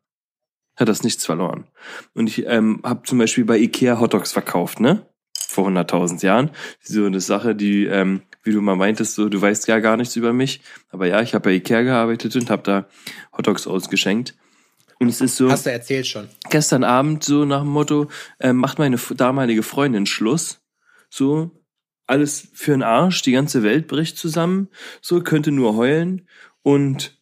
[0.77, 1.69] hat das nichts verloren.
[2.15, 5.09] Und ich ähm, habe zum Beispiel bei Ikea Hotdogs verkauft, ne?
[5.49, 6.51] Vor 100.000 Jahren.
[6.81, 10.17] So eine Sache, die, ähm, wie du mal meintest, so du weißt ja gar nichts
[10.17, 10.61] über mich.
[10.91, 12.87] Aber ja, ich habe bei Ikea gearbeitet und habe da
[13.37, 14.35] Hotdogs ausgeschenkt.
[15.01, 15.51] Und es ist so.
[15.51, 16.29] Hast du erzählt schon.
[16.51, 20.61] Gestern Abend so nach dem Motto, äh, macht meine damalige Freundin Schluss.
[21.11, 21.51] So,
[22.07, 24.69] alles für den Arsch, die ganze Welt bricht zusammen.
[25.01, 26.29] So, könnte nur heulen.
[26.63, 27.19] Und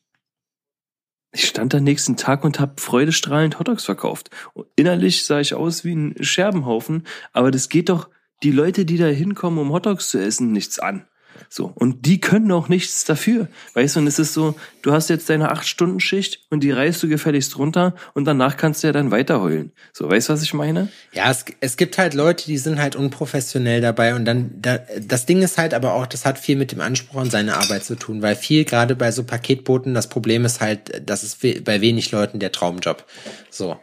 [1.32, 4.30] ich stand am nächsten Tag und habe freudestrahlend Hotdogs verkauft.
[4.52, 8.10] Und innerlich sah ich aus wie ein Scherbenhaufen, aber das geht doch
[8.42, 11.06] die Leute, die da hinkommen, um Hotdogs zu essen, nichts an.
[11.48, 11.72] So.
[11.74, 13.48] Und die können auch nichts dafür.
[13.74, 16.70] Weißt du, und es ist so, du hast jetzt deine acht Stunden Schicht und die
[16.70, 19.72] reißt du gefälligst runter und danach kannst du ja dann weiter heulen.
[19.92, 20.88] So, weißt du, was ich meine?
[21.12, 25.26] Ja, es, es gibt halt Leute, die sind halt unprofessionell dabei und dann, da, das
[25.26, 27.96] Ding ist halt aber auch, das hat viel mit dem Anspruch an seine Arbeit zu
[27.96, 32.10] tun, weil viel gerade bei so Paketboten, das Problem ist halt, das ist bei wenig
[32.12, 33.04] Leuten der Traumjob.
[33.50, 33.78] So.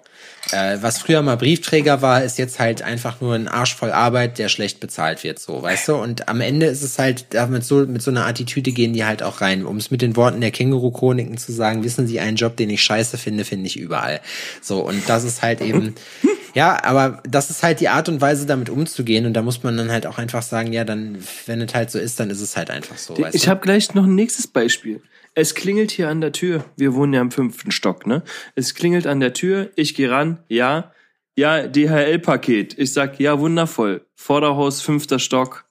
[0.52, 4.38] Äh, was früher mal Briefträger war, ist jetzt halt einfach nur ein Arsch voll Arbeit,
[4.38, 5.96] der schlecht bezahlt wird, so, weißt du?
[5.96, 9.24] Und am Ende ist es halt, damit so, mit so einer Attitüde gehen die halt
[9.24, 9.66] auch rein.
[9.66, 12.84] Um es mit den Worten der Känguru-Chroniken zu sagen, wissen Sie, einen Job, den ich
[12.84, 14.22] scheiße finde, finde ich überall.
[14.62, 15.96] So, und das ist halt eben,
[16.54, 19.26] ja, aber das ist halt die Art und Weise, damit umzugehen.
[19.26, 22.00] Und da muss man dann halt auch einfach sagen, ja, dann, wenn es halt so
[22.00, 23.16] ist, dann ist es halt einfach so.
[23.32, 25.02] ich habe gleich noch ein nächstes Beispiel.
[25.36, 26.66] Es klingelt hier an der Tür.
[26.76, 28.24] Wir wohnen ja im fünften Stock, ne?
[28.56, 29.72] Es klingelt an der Tür.
[29.76, 30.44] Ich gehe ran.
[30.48, 30.92] Ja.
[31.36, 32.78] Ja, DHL-Paket.
[32.78, 34.06] Ich sag, ja, wundervoll.
[34.16, 35.66] Vorderhaus, fünfter Stock.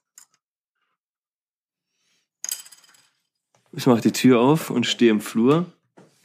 [3.71, 5.71] Ich mach die Tür auf und stehe im Flur.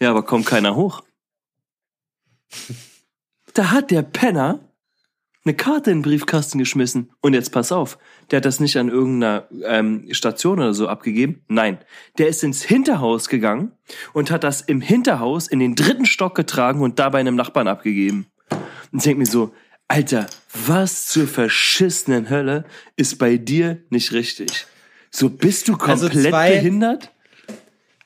[0.01, 1.03] Ja, aber kommt keiner hoch.
[3.57, 4.59] Da hat der Penner
[5.45, 7.11] eine Karte in den Briefkasten geschmissen.
[7.21, 7.99] Und jetzt pass auf,
[8.31, 11.43] der hat das nicht an irgendeiner ähm, Station oder so abgegeben.
[11.49, 11.79] Nein,
[12.19, 13.73] der ist ins Hinterhaus gegangen
[14.15, 18.27] und hat das im Hinterhaus in den dritten Stock getragen und dabei einem Nachbarn abgegeben.
[18.93, 19.53] Und ich denk mir so,
[19.87, 20.27] Alter,
[20.67, 22.65] was zur verschissenen Hölle
[22.97, 24.67] ist bei dir nicht richtig?
[25.11, 27.11] So bist du also komplett also zwei, behindert?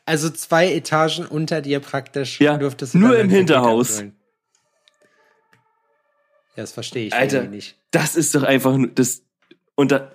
[0.04, 2.40] Also zwei Etagen unter dir praktisch.
[2.40, 2.58] Ja,
[2.94, 4.00] nur im Hinterhaus.
[4.00, 4.06] Ja,
[6.58, 7.76] das verstehe ich Alter, nicht.
[7.92, 9.22] Das ist doch einfach nur das
[9.76, 10.10] und da,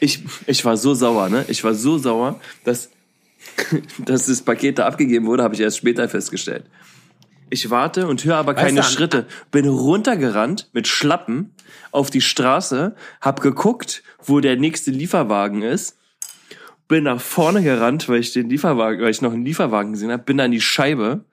[0.00, 1.44] ich ich war so sauer, ne?
[1.48, 2.90] Ich war so sauer, dass
[3.98, 6.64] dass das Paket da abgegeben wurde, habe ich erst später festgestellt.
[7.50, 9.26] Ich warte und höre aber keine weißt du, Schritte.
[9.50, 11.54] Bin runtergerannt mit Schlappen
[11.90, 15.98] auf die Straße, hab geguckt, wo der nächste Lieferwagen ist,
[16.88, 20.22] bin nach vorne gerannt, weil ich den Lieferwagen, weil ich noch einen Lieferwagen gesehen habe,
[20.22, 21.26] bin an die Scheibe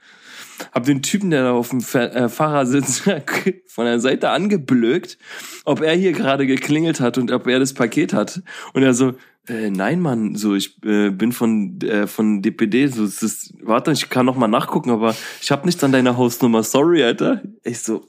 [0.72, 3.04] hab den Typen, der da auf dem äh, Fahrersitz
[3.68, 5.18] von der Seite angeblökt,
[5.66, 8.42] ob er hier gerade geklingelt hat und ob er das Paket hat.
[8.74, 9.14] Und er so,
[9.48, 13.92] äh, nein, Mann, so ich äh, bin von äh, von DPD, so es ist, warte,
[13.92, 16.64] ich kann noch mal nachgucken, aber ich habe nichts an deiner Hausnummer.
[16.64, 17.42] Sorry, Alter.
[17.64, 18.08] Ich so,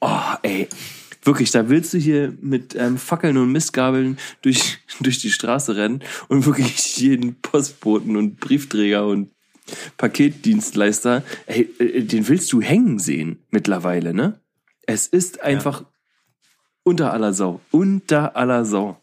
[0.00, 0.68] oh, ey,
[1.22, 6.02] wirklich, da willst du hier mit ähm, Fackeln und Mistgabeln durch durch die Straße rennen
[6.28, 9.30] und wirklich jeden Postboten und Briefträger und
[9.96, 14.40] Paketdienstleister, ey, äh, den willst du hängen sehen mittlerweile, ne?
[14.86, 15.86] Es ist einfach ja.
[16.84, 17.60] unter aller Sau.
[17.72, 19.00] Unter aller Sau.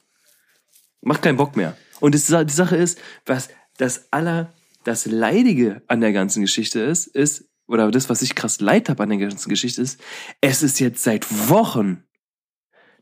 [1.02, 1.76] Macht keinen Bock mehr.
[2.00, 7.08] Und das, die Sache ist, was das aller, das Leidige an der ganzen Geschichte ist,
[7.08, 10.00] ist, oder das, was ich krass leid habe an der ganzen Geschichte ist,
[10.42, 12.04] es ist jetzt seit Wochen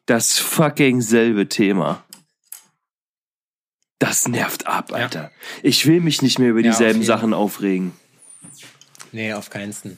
[0.05, 2.03] das fucking selbe Thema.
[4.01, 5.21] Das nervt ab, Alter.
[5.21, 5.31] Ja.
[5.61, 7.91] Ich will mich nicht mehr über dieselben ja, Sachen aufregen.
[9.11, 9.95] Nee, auf keinen Fall.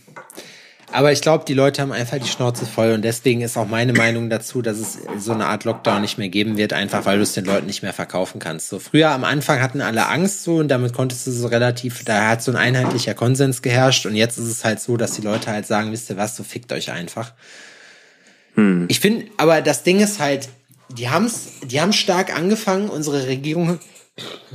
[0.92, 3.94] Aber ich glaube, die Leute haben einfach die Schnauze voll und deswegen ist auch meine
[3.94, 7.24] Meinung dazu, dass es so eine Art Lockdown nicht mehr geben wird, einfach weil du
[7.24, 8.68] es den Leuten nicht mehr verkaufen kannst.
[8.68, 12.28] So früher am Anfang hatten alle Angst so und damit konntest du so relativ, da
[12.28, 15.50] hat so ein einheitlicher Konsens geherrscht und jetzt ist es halt so, dass die Leute
[15.50, 17.32] halt sagen, wisst ihr was, so fickt euch einfach.
[18.56, 18.86] Hm.
[18.90, 20.50] Ich finde, aber das Ding ist halt,
[20.90, 23.80] die haben's, die haben stark angefangen, unsere Regierung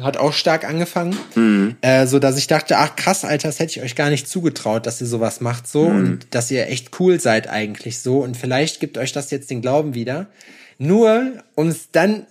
[0.01, 1.77] hat auch stark angefangen, mhm.
[1.81, 4.87] äh, so dass ich dachte, ach krass, Alter, das hätte ich euch gar nicht zugetraut,
[4.87, 5.97] dass ihr sowas macht so mhm.
[5.97, 9.61] und dass ihr echt cool seid eigentlich so und vielleicht gibt euch das jetzt den
[9.61, 10.29] Glauben wieder,
[10.79, 12.27] nur um es dann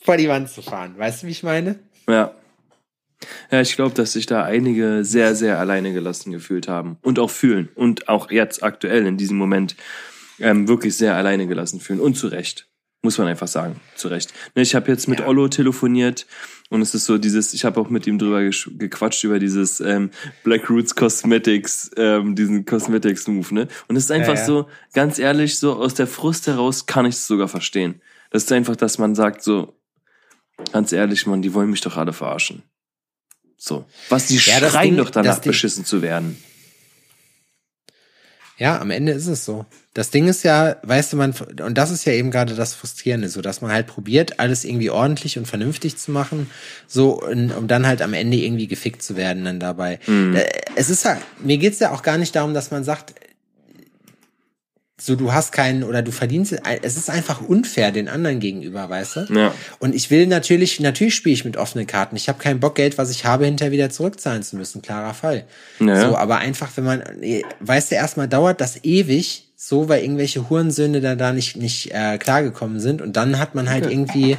[0.00, 0.94] vor die Wand zu fahren.
[0.96, 1.78] Weißt du, wie ich meine?
[2.08, 2.34] Ja.
[3.50, 7.30] Ja, ich glaube, dass sich da einige sehr, sehr alleine gelassen gefühlt haben und auch
[7.30, 9.76] fühlen und auch jetzt aktuell in diesem Moment
[10.40, 12.68] ähm, wirklich sehr alleine gelassen fühlen und zu Recht.
[13.02, 14.32] Muss man einfach sagen, zu Recht.
[14.54, 15.26] Ne, ich habe jetzt mit ja.
[15.26, 16.26] Ollo telefoniert
[16.70, 20.10] und es ist so dieses, ich habe auch mit ihm drüber gequatscht über dieses ähm,
[20.42, 23.68] Black Roots Cosmetics, ähm, diesen Cosmetics Move, ne?
[23.86, 24.46] Und es ist einfach ja, ja.
[24.46, 28.00] so, ganz ehrlich, so aus der Frust heraus kann ich es sogar verstehen.
[28.30, 29.78] Das ist einfach, dass man sagt so,
[30.72, 32.62] ganz ehrlich, man, die wollen mich doch alle verarschen.
[33.56, 33.86] So.
[34.08, 36.36] Was, die ja, schreien Ding, doch danach, beschissen zu werden.
[38.56, 39.66] Ja, am Ende ist es so.
[39.94, 43.28] Das Ding ist ja, weißt du, man, und das ist ja eben gerade das Frustrierende,
[43.28, 46.50] so dass man halt probiert, alles irgendwie ordentlich und vernünftig zu machen,
[46.86, 49.98] so, um dann halt am Ende irgendwie gefickt zu werden dann dabei.
[50.06, 50.36] Mhm.
[50.36, 53.14] Äh, es ist ja, mir geht's ja auch gar nicht darum, dass man sagt,
[55.00, 59.16] so du hast keinen oder du verdienst es ist einfach unfair den anderen gegenüber weißt
[59.16, 59.54] du ja.
[59.80, 62.96] und ich will natürlich natürlich spiele ich mit offenen Karten ich habe keinen Bock Geld
[62.96, 65.46] was ich habe hinterher wieder zurückzahlen zu müssen klarer Fall
[65.80, 66.00] ja.
[66.00, 67.02] so aber einfach wenn man
[67.58, 72.16] weißt du erstmal dauert das ewig so weil irgendwelche Hurensöhne da da nicht nicht äh,
[72.18, 73.94] klargekommen sind und dann hat man halt okay.
[73.94, 74.36] irgendwie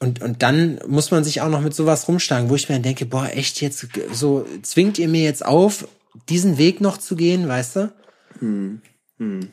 [0.00, 3.04] und, und dann muss man sich auch noch mit sowas rumschlagen, wo ich mir denke,
[3.04, 5.88] boah, echt jetzt, so zwingt ihr mir jetzt auf,
[6.28, 7.92] diesen Weg noch zu gehen, weißt du?
[8.40, 8.80] Hm.
[9.18, 9.50] Hm.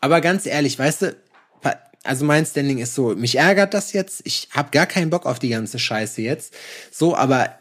[0.00, 1.16] Aber ganz ehrlich, weißt du,
[2.04, 5.38] also mein Standing ist so, mich ärgert das jetzt, ich habe gar keinen Bock auf
[5.38, 6.54] die ganze Scheiße jetzt.
[6.90, 7.58] So, aber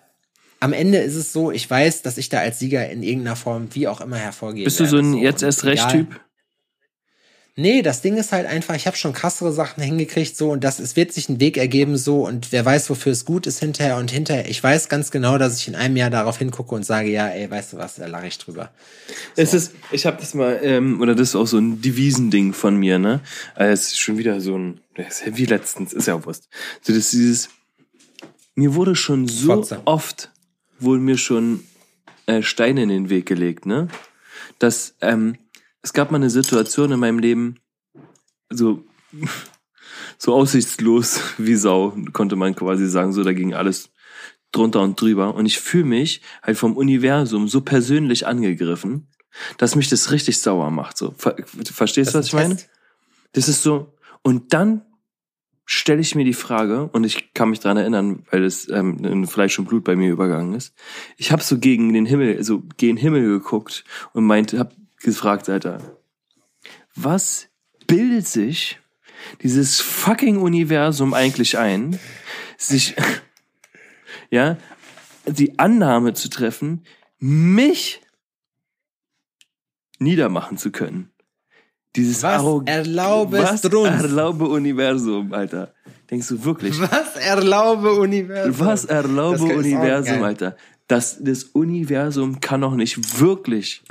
[0.59, 3.69] am Ende ist es so, ich weiß, dass ich da als Sieger in irgendeiner Form
[3.73, 4.63] wie auch immer hervorgehe.
[4.63, 6.19] Bist du so ein jetzt erst recht Typ?
[7.57, 10.79] Nee, das Ding ist halt einfach, ich habe schon krassere Sachen hingekriegt so und das
[10.79, 13.97] es wird sich ein Weg ergeben so und wer weiß, wofür es gut ist hinterher
[13.97, 14.49] und hinterher.
[14.49, 17.51] Ich weiß ganz genau, dass ich in einem Jahr darauf hingucke und sage, ja, ey,
[17.51, 18.71] weißt du was, da lache ich drüber.
[19.35, 19.41] So.
[19.41, 22.77] Es ist, ich habe das mal ähm, oder das ist auch so ein Devisending von
[22.77, 23.19] mir, ne?
[23.53, 24.79] Also es ist schon wieder so ein,
[25.25, 26.47] wie letztens, ist ja auch Wurst.
[26.81, 27.49] So das ist dieses,
[28.55, 29.81] mir wurde schon so Fotze.
[29.83, 30.31] oft
[30.79, 31.65] wurden mir schon
[32.27, 33.89] äh, Steine in den Weg gelegt, ne?
[34.57, 35.37] Dass ähm,
[35.81, 37.55] es gab mal eine Situation in meinem Leben,
[38.49, 38.85] so,
[40.17, 43.89] so aussichtslos wie Sau, konnte man quasi sagen, so, da ging alles
[44.51, 45.33] drunter und drüber.
[45.35, 49.07] Und ich fühle mich halt vom Universum so persönlich angegriffen,
[49.57, 50.97] dass mich das richtig sauer macht.
[50.97, 52.57] So, Ver verstehst du, was ich meine?
[53.31, 53.93] Das ist so.
[54.23, 54.81] Und dann
[55.65, 59.25] stelle ich mir die Frage, und ich kann mich dran erinnern, weil es ähm, in
[59.25, 60.73] Fleisch und Blut bei mir übergangen ist.
[61.15, 65.49] Ich habe so gegen den Himmel, so gegen den Himmel geguckt und meinte, hab gefragt,
[65.49, 65.79] Alter.
[66.95, 67.47] Was
[67.87, 68.79] bildet sich
[69.41, 71.99] dieses fucking Universum eigentlich ein,
[72.57, 72.95] sich,
[74.29, 74.57] ja,
[75.25, 76.83] die Annahme zu treffen,
[77.19, 78.01] mich
[79.99, 81.11] niedermachen zu können.
[81.95, 85.73] Dieses Was erlaube was erlaube Universum, Alter.
[86.09, 86.79] Denkst du wirklich?
[86.79, 88.65] Was erlaube Universum?
[88.65, 90.55] Was erlaube Universum, Alter?
[90.87, 93.83] Das, das Universum kann doch nicht wirklich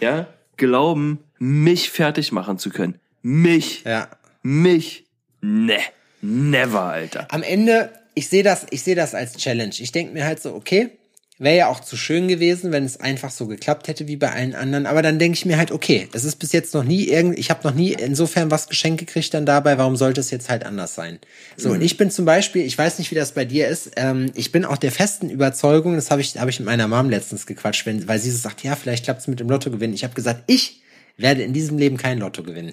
[0.00, 2.98] ja, glauben, mich fertig machen zu können.
[3.22, 3.84] Mich.
[3.84, 4.08] Ja.
[4.42, 5.04] Mich.
[5.40, 5.78] Ne.
[6.22, 7.28] Never, Alter.
[7.30, 9.74] Am Ende, ich sehe das, ich sehe das als Challenge.
[9.78, 10.90] Ich denke mir halt so, okay,
[11.38, 14.54] Wäre ja auch zu schön gewesen, wenn es einfach so geklappt hätte wie bei allen
[14.54, 14.86] anderen.
[14.86, 17.50] Aber dann denke ich mir halt, okay, es ist bis jetzt noch nie irgend, ich
[17.50, 19.76] habe noch nie insofern was geschenkt gekriegt dann dabei.
[19.76, 21.18] Warum sollte es jetzt halt anders sein?
[21.58, 21.74] So mhm.
[21.74, 23.90] und ich bin zum Beispiel, ich weiß nicht, wie das bei dir ist.
[23.96, 27.10] Ähm, ich bin auch der festen Überzeugung, das habe ich, habe ich mit meiner Mom
[27.10, 29.92] letztens gequatscht, wenn, weil sie so sagt, ja, vielleicht klappt es mit dem Lotto gewinnen.
[29.92, 30.80] Ich habe gesagt, ich
[31.18, 32.72] werde in diesem Leben kein Lotto gewinnen.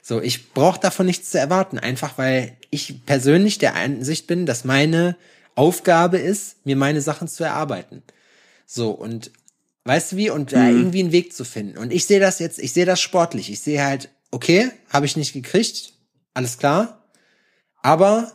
[0.00, 4.64] So, ich brauche davon nichts zu erwarten, einfach weil ich persönlich der Einsicht bin, dass
[4.64, 5.16] meine
[5.58, 8.04] Aufgabe ist, mir meine Sachen zu erarbeiten.
[8.64, 9.32] So, und
[9.84, 10.30] weißt du wie?
[10.30, 10.78] Und da mhm.
[10.78, 11.76] irgendwie einen Weg zu finden.
[11.78, 13.50] Und ich sehe das jetzt, ich sehe das sportlich.
[13.50, 15.94] Ich sehe halt, okay, habe ich nicht gekriegt,
[16.32, 17.10] alles klar.
[17.82, 18.30] Aber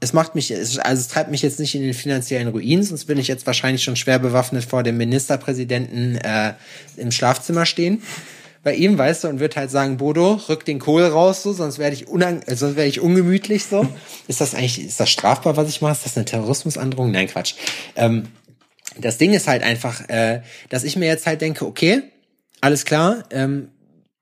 [0.00, 3.18] es macht mich, also es treibt mich jetzt nicht in den finanziellen Ruin, sonst bin
[3.18, 6.54] ich jetzt wahrscheinlich schon schwer bewaffnet vor dem Ministerpräsidenten äh,
[6.96, 8.02] im Schlafzimmer stehen
[8.62, 11.78] bei ihm, weißt du, und wird halt sagen, Bodo, rück den Kohl raus, so, sonst
[11.78, 13.86] werde ich unang äh, sonst werde ich ungemütlich so.
[14.28, 15.92] ist das eigentlich, ist das strafbar, was ich mache?
[15.92, 17.10] Ist das eine Terrorismusandrohung?
[17.10, 17.54] Nein, Quatsch.
[17.96, 18.28] Ähm,
[18.98, 22.02] das Ding ist halt einfach, äh, dass ich mir jetzt halt denke, okay,
[22.60, 23.68] alles klar, ähm,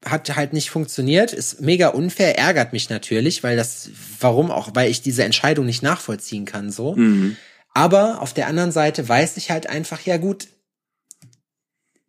[0.04, 4.90] hat halt nicht funktioniert, ist mega unfair, ärgert mich natürlich, weil das, warum auch, weil
[4.90, 6.94] ich diese Entscheidung nicht nachvollziehen kann, so.
[6.94, 7.36] Mhm.
[7.74, 10.48] Aber auf der anderen Seite weiß ich halt einfach, ja gut,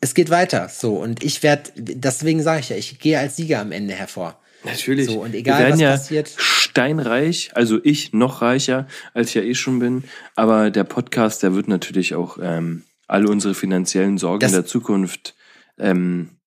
[0.02, 0.70] es geht weiter.
[0.70, 4.40] So, und ich werde, deswegen sage ich ja, ich gehe als Sieger am Ende hervor.
[4.64, 5.06] Natürlich.
[5.06, 6.34] So, und egal, Wir werden was ja passiert.
[6.38, 10.04] Steinreich, also ich noch reicher, als ich ja eh schon bin.
[10.36, 15.36] Aber der Podcast, der wird natürlich auch ähm, alle unsere finanziellen Sorgen das, der Zukunft
[15.78, 16.38] ähm,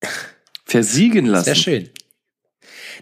[0.64, 1.46] versiegen lassen.
[1.46, 1.90] Sehr schön.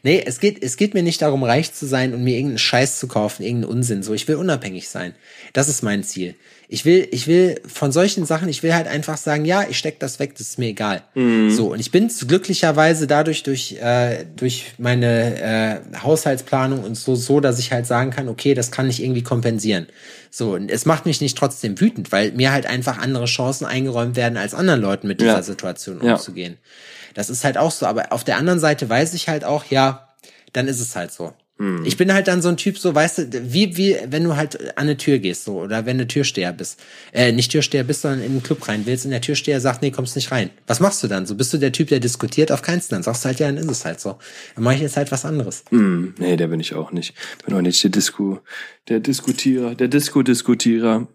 [0.03, 2.99] Nee, es geht, es geht mir nicht darum, reich zu sein und mir irgendeinen Scheiß
[2.99, 4.03] zu kaufen, irgendeinen Unsinn.
[4.03, 5.15] So, ich will unabhängig sein.
[5.53, 6.37] Das ist mein Ziel.
[6.73, 9.99] Ich will, ich will von solchen Sachen, ich will halt einfach sagen, ja, ich steck
[9.99, 11.03] das weg, das ist mir egal.
[11.17, 11.51] Mhm.
[11.51, 17.41] So, und ich bin glücklicherweise dadurch durch, äh, durch meine äh, Haushaltsplanung und so, so,
[17.41, 19.89] dass ich halt sagen kann, okay, das kann ich irgendwie kompensieren.
[20.31, 24.15] So, und es macht mich nicht trotzdem wütend, weil mir halt einfach andere Chancen eingeräumt
[24.15, 25.43] werden, als anderen Leuten mit dieser ja.
[25.43, 26.53] Situation umzugehen.
[26.53, 26.69] Ja.
[27.15, 27.87] Das ist halt auch so.
[27.87, 30.09] Aber auf der anderen Seite weiß ich halt auch, ja,
[30.53, 31.33] dann ist es halt so.
[31.61, 31.85] Hm.
[31.85, 34.79] Ich bin halt dann so ein Typ, so, weißt du, wie, wie, wenn du halt
[34.79, 36.81] an eine Tür gehst, so, oder wenn du Türsteher bist,
[37.13, 39.91] äh, nicht Türsteher bist, sondern in den Club rein willst und der Türsteher sagt, nee,
[39.91, 40.49] kommst nicht rein.
[40.67, 41.27] Was machst du dann?
[41.27, 42.51] So, bist du der Typ, der diskutiert?
[42.51, 44.19] Auf keinen Dann sagst du halt, ja, dann ist es halt so.
[44.55, 45.65] Dann mache ich jetzt halt was anderes.
[45.69, 47.13] Hm, nee, der bin ich auch nicht.
[47.45, 48.41] Bin auch nicht der Disco,
[48.89, 51.09] der Diskutierer, der Disco-Diskutierer.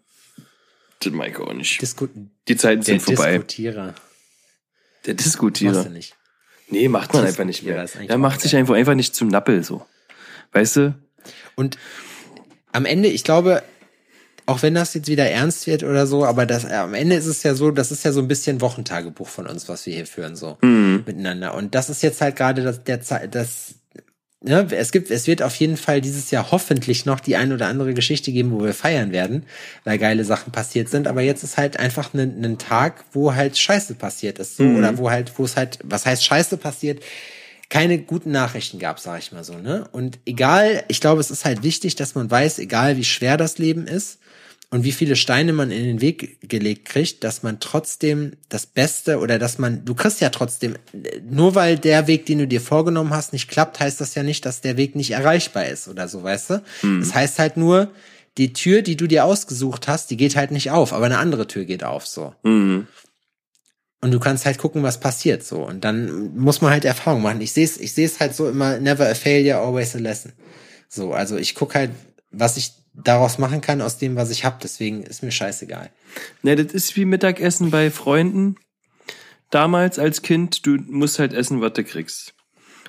[1.04, 1.82] Den Mike auch nicht.
[1.82, 2.08] Disku
[2.48, 3.32] Die Zeiten sind vorbei.
[3.32, 3.96] Der Diskutierer.
[5.08, 5.74] Der Diskutierer.
[5.74, 6.16] Machst du nicht.
[6.70, 7.84] Nee, macht man einfach nicht mehr.
[8.08, 9.84] Er macht sich einfach, einfach nicht zum Nappel so.
[10.56, 10.96] Weißt du?
[11.56, 11.78] Und
[12.72, 13.62] am Ende, ich glaube,
[14.46, 17.44] auch wenn das jetzt wieder ernst wird oder so, aber das, am Ende ist es
[17.44, 20.36] ja so, das ist ja so ein bisschen Wochentagebuch von uns, was wir hier führen,
[20.36, 21.04] so mhm.
[21.06, 21.56] miteinander.
[21.56, 23.76] Und das ist jetzt halt gerade das, der, das,
[24.42, 27.68] ne, es gibt, es wird auf jeden Fall dieses Jahr hoffentlich noch die ein oder
[27.68, 29.46] andere Geschichte geben, wo wir feiern werden,
[29.84, 31.08] weil geile Sachen passiert sind.
[31.08, 34.78] Aber jetzt ist halt einfach ein, ein Tag, wo halt Scheiße passiert ist, so, mhm.
[34.78, 37.04] oder wo halt, wo es halt, was heißt Scheiße passiert?
[37.70, 39.88] Keine guten Nachrichten gab, sag ich mal so, ne?
[39.92, 43.58] Und egal, ich glaube, es ist halt wichtig, dass man weiß, egal wie schwer das
[43.58, 44.20] Leben ist
[44.70, 49.20] und wie viele Steine man in den Weg gelegt kriegt, dass man trotzdem das Beste
[49.20, 50.76] oder dass man, du kriegst ja trotzdem,
[51.30, 54.46] nur weil der Weg, den du dir vorgenommen hast, nicht klappt, heißt das ja nicht,
[54.46, 56.64] dass der Weg nicht erreichbar ist oder so, weißt du?
[56.84, 57.00] Mhm.
[57.00, 57.92] Das heißt halt nur,
[58.38, 61.48] die Tür, die du dir ausgesucht hast, die geht halt nicht auf, aber eine andere
[61.48, 62.34] Tür geht auf, so.
[62.44, 62.88] Mhm.
[64.06, 65.66] Und du kannst halt gucken, was passiert so.
[65.66, 67.42] Und dann muss man halt Erfahrung machen.
[67.42, 70.32] Ich sehe es ich sehe es halt so immer, never a failure, always a lesson.
[70.88, 71.92] So, also ich gucke halt,
[72.30, 74.58] was ich daraus machen kann aus dem, was ich habe.
[74.62, 75.90] Deswegen ist mir scheißegal.
[76.44, 78.58] Ne, das ist wie Mittagessen bei Freunden.
[79.50, 82.36] Damals als Kind, du musst halt essen, was du kriegst.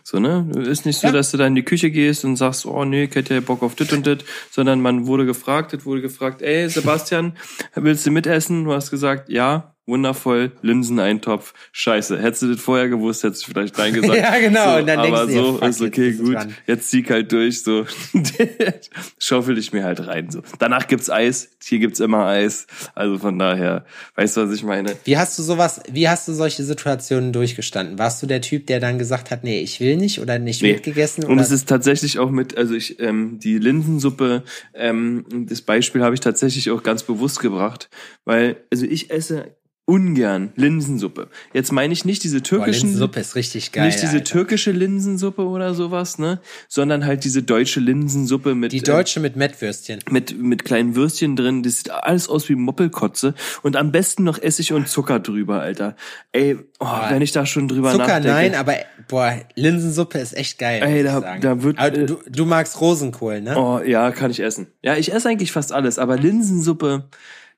[0.04, 0.50] So, ne?
[0.68, 1.14] Ist nicht so, ja.
[1.14, 3.62] dass du da in die Küche gehst und sagst, oh nee, ich hätte ja Bock
[3.62, 7.38] auf dit und dit, sondern man wurde gefragt, es wurde gefragt, ey, Sebastian,
[7.74, 8.64] willst du mitessen?
[8.64, 12.20] Du hast gesagt, ja wundervoll, Linseneintopf, scheiße.
[12.20, 14.16] Hättest du das vorher gewusst, hättest du vielleicht Nein gesagt.
[14.16, 14.72] ja, genau.
[14.72, 16.34] So, und dann aber denkst so, du, ist okay, gut.
[16.34, 16.54] Dran.
[16.66, 17.86] Jetzt zieh halt durch, so.
[19.18, 20.42] Schaufel ich mir halt rein, so.
[20.58, 21.50] Danach gibt's Eis.
[21.62, 22.66] Hier gibt's immer Eis.
[22.94, 23.84] Also von daher,
[24.16, 24.96] weißt du, was ich meine?
[25.04, 27.98] Wie hast du sowas, wie hast du solche Situationen durchgestanden?
[27.98, 30.72] Warst du der Typ, der dann gesagt hat, nee, ich will nicht oder nicht nee.
[30.72, 31.24] mitgegessen?
[31.24, 31.32] Oder?
[31.32, 34.42] Und es ist tatsächlich auch mit, also ich, ähm, die Linsensuppe,
[34.74, 37.88] ähm, das Beispiel habe ich tatsächlich auch ganz bewusst gebracht,
[38.24, 39.54] weil, also ich esse
[39.86, 41.28] ungern Linsensuppe.
[41.52, 43.86] Jetzt meine ich nicht diese türkischen Boah, Linsensuppe ist richtig geil.
[43.86, 44.24] Nicht diese Alter.
[44.24, 49.36] türkische Linsensuppe oder sowas, ne, sondern halt diese deutsche Linsensuppe mit Die deutsche äh, mit
[49.36, 50.00] Mettwürstchen.
[50.10, 54.42] Mit mit kleinen Würstchen drin, das sieht alles aus wie Moppelkotze und am besten noch
[54.42, 55.94] Essig und Zucker drüber, Alter.
[56.32, 58.28] Ey, oh, wenn ich da schon drüber Zucker nachdenke.
[58.28, 58.74] nein, aber
[59.06, 60.82] boah, Linsensuppe ist echt geil.
[60.82, 63.56] Ey, da, da wird aber du, du magst Rosenkohl, ne?
[63.56, 64.66] Oh, ja, kann ich essen.
[64.82, 67.04] Ja, ich esse eigentlich fast alles, aber Linsensuppe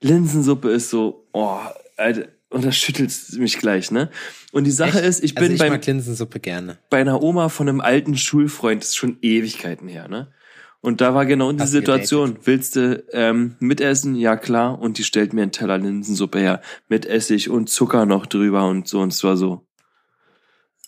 [0.01, 1.59] Linsensuppe ist so, oh,
[1.99, 4.11] Alter, und das schüttelt mich gleich, ne?
[4.53, 5.09] Und die Sache Echt?
[5.09, 6.79] ist, ich bin also ich beim, mag Linsensuppe gerne.
[6.89, 10.33] bei einer Oma von einem alten Schulfreund, das ist schon Ewigkeiten her, ne?
[10.81, 12.29] Und da war genau die Hast Situation.
[12.35, 12.47] Gedatet?
[12.47, 14.15] Willst du ähm, mitessen?
[14.15, 14.79] Ja klar.
[14.79, 18.87] Und die stellt mir einen Teller Linsensuppe her mit Essig und Zucker noch drüber und
[18.87, 19.01] so.
[19.01, 19.67] Und es war so,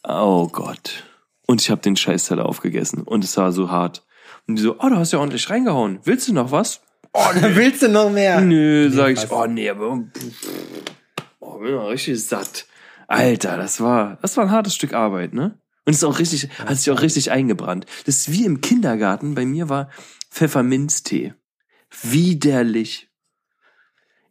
[0.04, 1.04] oh Gott.
[1.46, 4.04] Und ich habe den Scheißteller aufgegessen und es war so hart.
[4.46, 5.98] Und die so, oh, du hast ja ordentlich reingehauen.
[6.04, 6.82] Willst du noch was?
[7.12, 7.56] Oh, nee.
[7.56, 8.40] Willst du noch mehr?
[8.40, 10.04] Nö, nee, sag ich, oh nee, aber
[11.54, 12.66] oh, bin mal richtig satt.
[13.08, 15.58] Alter, das war, das war ein hartes Stück Arbeit, ne?
[15.84, 17.86] Und es ist auch richtig, hat sich auch richtig eingebrannt.
[18.06, 19.90] Das ist wie im Kindergarten, bei mir war
[20.30, 21.34] Pfefferminztee.
[22.02, 23.09] Widerlich.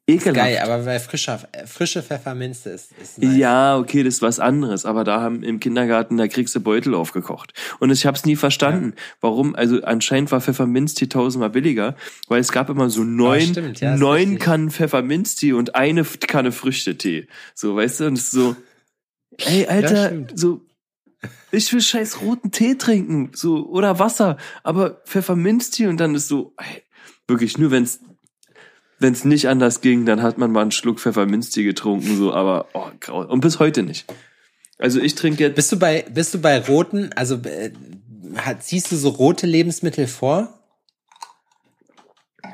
[0.10, 0.36] Ekelhaft.
[0.36, 3.38] Geil, aber weil frischer, frische Pfefferminze ist, ist nice.
[3.38, 4.86] Ja, okay, das ist was anderes.
[4.86, 7.54] Aber da haben im Kindergarten, da kriegst du Beutel aufgekocht.
[7.80, 9.04] Und ich habe es nie verstanden, ja.
[9.22, 9.56] warum.
[9.56, 11.96] Also anscheinend war Pfefferminztee tausendmal billiger,
[12.28, 17.28] weil es gab immer so neun, ja, ja, neun Kannen Pfefferminztee und eine Kanne Früchtetee.
[17.54, 18.56] So, weißt du, und es ist so,
[19.38, 20.62] ey, Alter, so,
[21.52, 26.54] ich will scheiß roten Tee trinken, so, oder Wasser, aber Pfefferminztee und dann ist so,
[26.58, 26.84] ey,
[27.28, 28.00] wirklich, nur wenn's
[29.00, 32.68] wenn es nicht anders ging, dann hat man mal einen Schluck Pfefferminztee getrunken, so, aber
[32.74, 33.26] oh, grau.
[33.26, 34.06] Und bis heute nicht.
[34.78, 35.56] Also ich trinke jetzt.
[35.56, 37.72] Bist du bei, bist du bei roten, also äh,
[38.60, 40.60] ziehst du so rote Lebensmittel vor?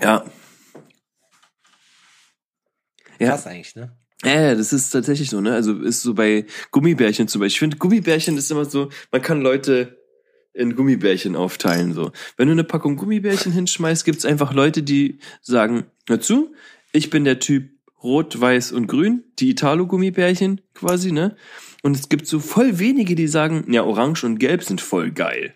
[0.01, 0.25] Ja.
[3.19, 3.29] Ja.
[3.29, 3.95] Krass eigentlich, ne?
[4.23, 5.53] Ja, das ist tatsächlich so, ne?
[5.53, 7.55] Also ist so bei Gummibärchen zum Beispiel.
[7.55, 10.04] Ich finde, Gummibärchen ist immer so, man kann Leute
[10.55, 11.93] in Gummibärchen aufteilen.
[11.93, 16.53] So, wenn du eine Packung Gummibärchen hinschmeißt, gibt's einfach Leute, die sagen: Hör zu,
[16.91, 17.69] ich bin der Typ
[18.01, 21.35] Rot, Weiß und Grün, die Italo-Gummibärchen quasi, ne?
[21.83, 25.53] Und es gibt so voll wenige, die sagen: Ja, Orange und Gelb sind voll geil.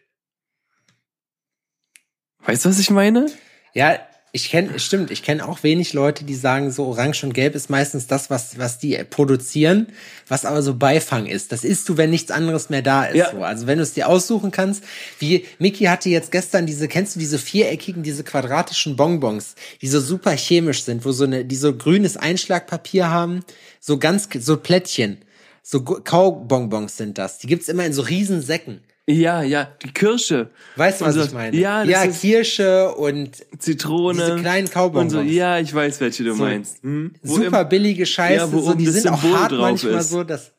[2.40, 3.28] Weißt du, was ich meine?
[3.74, 4.00] Ja,
[4.32, 7.70] ich kenne, stimmt, ich kenne auch wenig Leute, die sagen, so Orange und Gelb ist
[7.70, 9.88] meistens das, was, was die produzieren,
[10.28, 11.52] was aber so Beifang ist.
[11.52, 13.16] Das isst du, wenn nichts anderes mehr da ist.
[13.16, 13.32] Ja.
[13.32, 13.44] So.
[13.44, 14.84] Also wenn du es dir aussuchen kannst,
[15.18, 20.00] wie Mickey hatte jetzt gestern diese, kennst du diese viereckigen, diese quadratischen Bonbons, die so
[20.00, 23.44] super chemisch sind, wo so eine, die so grünes Einschlagpapier haben,
[23.80, 25.18] so ganz, so Plättchen,
[25.64, 27.40] so Kaubonbons sind das.
[27.40, 28.82] Die gibt's immer in so riesen Säcken.
[29.12, 30.50] Ja, ja, die Kirsche.
[30.76, 31.58] Weißt du, was Also, ich meine?
[31.58, 34.14] Ja, ja Kirsche und Zitrone.
[34.24, 35.14] diese kleinen Kaubonbons.
[35.14, 35.22] so.
[35.22, 36.84] Ja, ich weiß, welche du So meinst.
[36.84, 37.16] Hm?
[37.24, 40.12] Super billige Scheiße, Ja, wo so, die sind auch hart manchmal ist.
[40.12, 40.52] so, dass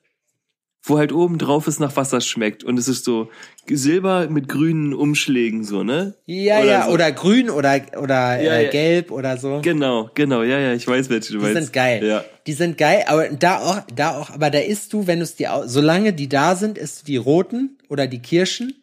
[0.82, 3.28] wo halt oben drauf ist nach Wasser schmeckt und es ist so
[3.68, 6.14] Silber mit grünen Umschlägen so, ne?
[6.26, 6.90] ja, Oder ja, so.
[6.92, 8.70] oder grün oder oder Ja, äh, ja.
[8.70, 9.60] gelb oder so.
[9.62, 11.62] Genau, genau, ja, ja, ich weiß, welche du Die meinst.
[11.62, 12.04] sind geil.
[12.04, 12.24] Ja.
[12.46, 15.36] Die sind geil, aber da auch, da auch, aber da isst du, wenn du es
[15.36, 18.74] dir, solange die da sind, isst du die roten oder die Kirschen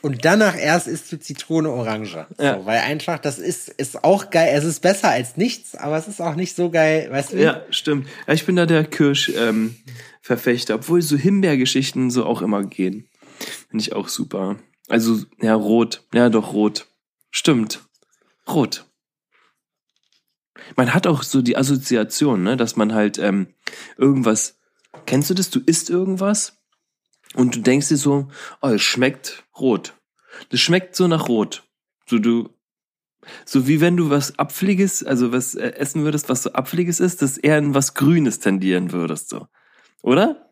[0.00, 2.26] und danach erst isst du Zitrone, Orange.
[2.40, 2.58] Ja.
[2.58, 4.50] So, weil einfach, das ist, ist auch geil.
[4.54, 7.36] Es ist besser als nichts, aber es ist auch nicht so geil, weißt du?
[7.36, 8.06] Ja, stimmt.
[8.26, 9.76] Ja, ich bin da der Kirsch-Verfechter, ähm,
[10.28, 13.08] Verfechter, obwohl so Himbeergeschichten so auch immer gehen.
[13.70, 14.58] Finde ich auch super.
[14.86, 16.04] Also, ja, rot.
[16.12, 16.86] Ja, doch, rot.
[17.30, 17.80] Stimmt.
[18.46, 18.84] Rot.
[20.76, 23.54] Man hat auch so die Assoziation, ne, dass man halt ähm,
[23.96, 24.58] irgendwas.
[25.06, 25.48] Kennst du das?
[25.48, 26.58] Du isst irgendwas
[27.32, 28.28] und du denkst dir so,
[28.60, 29.94] oh, es schmeckt rot.
[30.50, 31.64] Das schmeckt so nach rot.
[32.04, 32.50] So du,
[33.46, 37.22] so wie wenn du was Abfälliges, also was äh, essen würdest, was so Abfälliges ist,
[37.22, 39.46] das eher in was Grünes tendieren würdest, so.
[40.02, 40.44] Oder?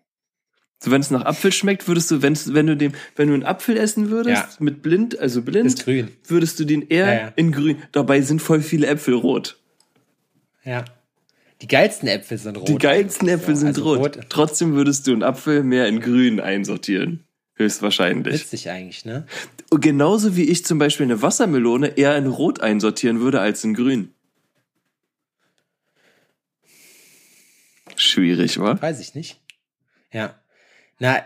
[0.78, 3.44] So, wenn es nach Apfel schmeckt, würdest du, wenn's, wenn du dem, wenn du einen
[3.44, 4.48] Apfel essen würdest, Ja.
[4.58, 5.86] mit blind, also blind,
[6.28, 7.32] würdest du den eher Ja, ja.
[7.36, 7.78] in grün.
[7.92, 9.58] Dabei sind voll viele Äpfel rot.
[10.64, 10.84] Ja.
[11.62, 12.68] Die geilsten Äpfel sind rot.
[12.68, 14.18] Die geilsten Äpfel sind also rot.
[14.28, 17.24] Trotzdem würdest du einen Apfel mehr in grün einsortieren.
[17.54, 18.34] Höchstwahrscheinlich.
[18.34, 19.24] Witzig eigentlich, ne?
[19.70, 24.10] Genauso wie ich zum Beispiel eine Wassermelone eher in rot einsortieren würde als in grün.
[27.96, 28.80] Schwierig, wa?
[28.80, 29.40] Weiß ich nicht.
[30.12, 30.34] Ja.
[30.98, 31.22] Na,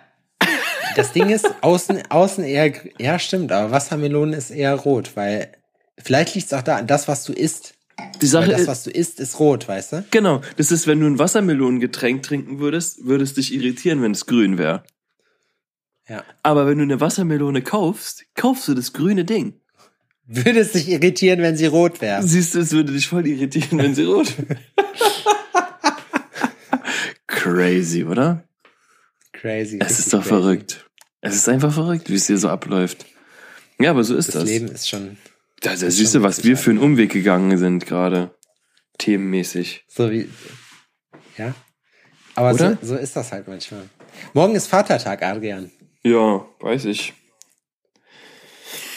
[0.96, 5.52] das Ding ist, außen, außen eher, ja, stimmt, aber Wassermelone ist eher rot, weil
[5.98, 7.74] vielleicht liegt es auch da an das, was du isst.
[8.22, 10.04] Die Sache Weil das, was du isst, ist rot, weißt du?
[10.10, 14.56] genau, das ist, wenn du ein Wassermelonengetränk trinken würdest, würdest dich irritieren, wenn es grün
[14.56, 14.84] wäre.
[16.08, 16.24] Ja.
[16.42, 19.60] Aber wenn du eine Wassermelone kaufst, kaufst du das grüne Ding.
[20.26, 22.22] Würde es dich irritieren, wenn sie rot wäre.
[22.22, 24.58] Siehst du, es würde dich voll irritieren, wenn sie rot wäre.
[27.42, 28.44] Crazy, oder?
[29.32, 29.78] Crazy.
[29.80, 30.28] Es ist doch crazy.
[30.28, 30.90] verrückt.
[31.22, 33.06] Es ist einfach verrückt, wie es hier so abläuft.
[33.78, 34.44] Ja, aber so ist Das, das.
[34.44, 35.16] Leben ist schon
[35.62, 38.34] Da, da ist siehst du, was wir für einen Umweg gegangen sind gerade.
[38.98, 39.84] Themenmäßig.
[39.88, 40.28] so wie,
[41.38, 41.54] ja.
[42.34, 43.88] Aber so, so ist das halt manchmal.
[44.34, 45.70] Morgen ist Vatertag, Adrian.
[46.02, 47.14] Ja, weiß ich.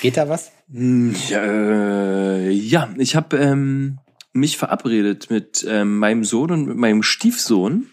[0.01, 0.51] Geht da was?
[0.69, 3.99] Hm, Ja, äh, ja ich habe ähm,
[4.33, 7.87] mich verabredet mit ähm, meinem Sohn und mit meinem Stiefsohn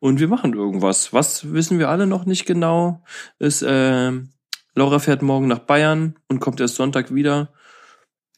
[0.00, 1.12] und wir machen irgendwas.
[1.12, 3.02] Was wissen wir alle noch nicht genau?
[3.38, 4.30] Ist ähm,
[4.74, 7.52] Laura fährt morgen nach Bayern und kommt erst Sonntag wieder.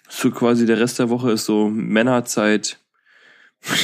[0.09, 2.79] So quasi der Rest der Woche ist so Männerzeit.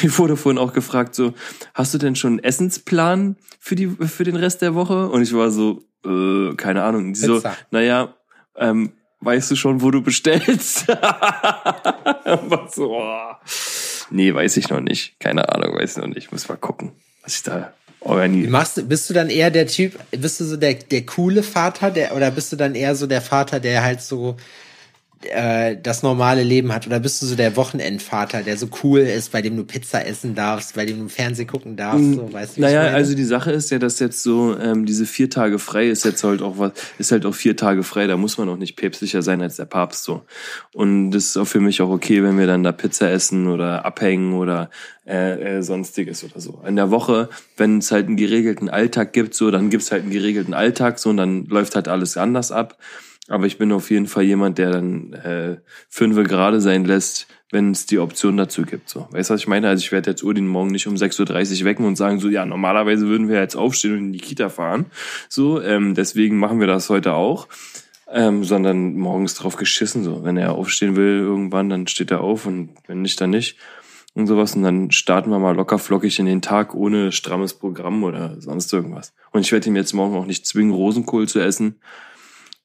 [0.03, 1.35] Ich wurde vorhin auch gefragt, so,
[1.75, 5.11] hast du denn schon einen Essensplan für die für den Rest der Woche?
[5.11, 7.13] Und ich war so, äh, keine Ahnung.
[7.13, 8.15] Die so, naja,
[8.57, 10.87] ähm, weißt du schon, wo du bestellst?
[12.75, 13.35] so, oh.
[14.11, 15.21] Nee, weiß ich noch nicht.
[15.21, 16.33] Keine Ahnung, weiß ich noch nicht.
[16.33, 16.93] Muss mal gucken,
[17.27, 18.51] was ich da organisiere.
[18.51, 22.17] machst bist du dann eher der Typ, bist du so der, der coole Vater, der,
[22.17, 24.37] oder bist du dann eher so der Vater, der halt so
[25.23, 26.87] äh, das normale Leben hat?
[26.87, 30.35] Oder bist du so der Wochenendvater, der so cool ist, bei dem du Pizza essen
[30.35, 32.13] darfst, bei dem du Fernsehen gucken darfst?
[32.15, 35.07] So, weißt du, Mm, Naja, also die Sache ist ja, dass jetzt so ähm, diese
[35.07, 38.07] vier Tage frei ist jetzt halt auch was, ist halt auch vier Tage frei.
[38.07, 40.23] Da muss man auch nicht päpstlicher sein als der Papst so.
[40.73, 43.85] Und das ist auch für mich auch okay, wenn wir dann da Pizza essen oder
[43.85, 44.71] abhängen oder
[45.07, 46.63] äh, äh, sonstiges oder so.
[46.67, 50.11] In der Woche, wenn es halt einen geregelten Alltag gibt, so dann gibt's halt einen
[50.11, 52.77] geregelten Alltag so und dann läuft halt alles anders ab.
[53.29, 55.57] Aber ich bin auf jeden Fall jemand, der dann äh,
[55.89, 58.89] fünfe gerade sein lässt, wenn es die Option dazu gibt.
[58.89, 59.09] So.
[59.11, 59.69] Weißt du, was ich meine?
[59.69, 62.47] Also ich werde jetzt Odin morgen nicht um 6.30 Uhr wecken und sagen so, ja,
[62.47, 64.87] normalerweise würden wir jetzt aufstehen und in die Kita fahren.
[65.29, 67.49] So, ähm, deswegen machen wir das heute auch.
[68.09, 70.05] Ähm, sondern morgens drauf geschissen.
[70.05, 73.57] So, wenn er aufstehen will irgendwann, dann steht er auf und wenn nicht, dann nicht.
[74.15, 74.55] Und sowas.
[74.55, 78.73] Und dann starten wir mal locker flockig in den Tag ohne strammes Programm oder sonst
[78.73, 79.13] irgendwas.
[79.33, 81.81] Und ich werde ihm jetzt morgen auch nicht zwingen, Rosenkohl zu essen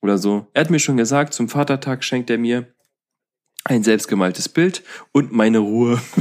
[0.01, 0.47] oder so.
[0.53, 2.67] Er hat mir schon gesagt, zum Vatertag schenkt er mir
[3.63, 6.01] ein selbstgemaltes Bild und meine Ruhe.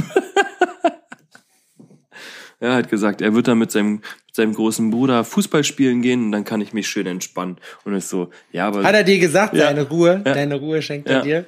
[2.59, 3.95] er hat gesagt, er wird dann mit seinem,
[4.27, 7.57] mit seinem großen Bruder Fußball spielen gehen und dann kann ich mich schön entspannen.
[7.83, 8.83] Und ist so, ja, aber.
[8.83, 9.65] Hat er dir gesagt, Ja.
[9.65, 10.33] deine Ruhe, Ja.
[10.33, 11.21] deine Ruhe schenkt er Ja.
[11.23, 11.45] dir?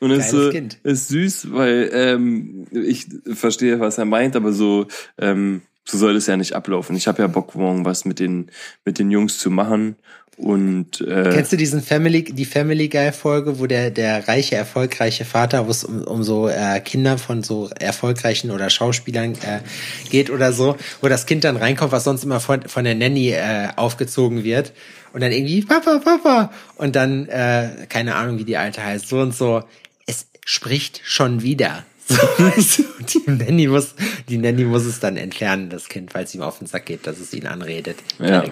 [0.00, 0.78] Und es Geiles so, Kind.
[0.82, 4.86] ist süß, weil ähm, ich verstehe, was er meint, aber so,
[5.18, 6.96] ähm, so soll es ja nicht ablaufen.
[6.96, 8.50] Ich habe ja Bock, morgen was mit den,
[8.84, 9.96] mit den Jungs zu machen.
[10.38, 15.24] Und äh, Kennst du diesen Family, die Family Guy Folge, wo der, der reiche, erfolgreiche
[15.24, 19.60] Vater, wo es um, um so äh, Kinder von so erfolgreichen oder Schauspielern äh,
[20.10, 23.30] geht oder so, wo das Kind dann reinkommt, was sonst immer von, von der Nanny
[23.30, 24.72] äh, aufgezogen wird
[25.12, 29.20] und dann irgendwie Papa, Papa und dann, äh, keine Ahnung, wie die Alte heißt, so
[29.20, 29.62] und so,
[30.06, 31.84] es spricht schon wieder.
[32.08, 33.94] So, weißt du, die Nanny muss,
[34.32, 37.06] die Nanny muss es dann entfernen, das Kind, weil es ihm auf den Sack geht,
[37.06, 37.98] dass es ihn anredet.
[38.18, 38.44] Ja.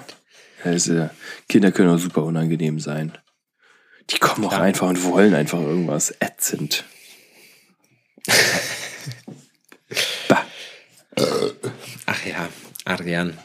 [0.62, 1.09] Also,
[1.49, 3.16] Kinder können auch super unangenehm sein.
[4.11, 4.61] Die kommen auch Klar.
[4.61, 6.85] einfach und wollen einfach irgendwas ätzend.
[10.28, 10.45] bah.
[12.05, 12.51] Ach ja,
[12.85, 13.39] Adrian.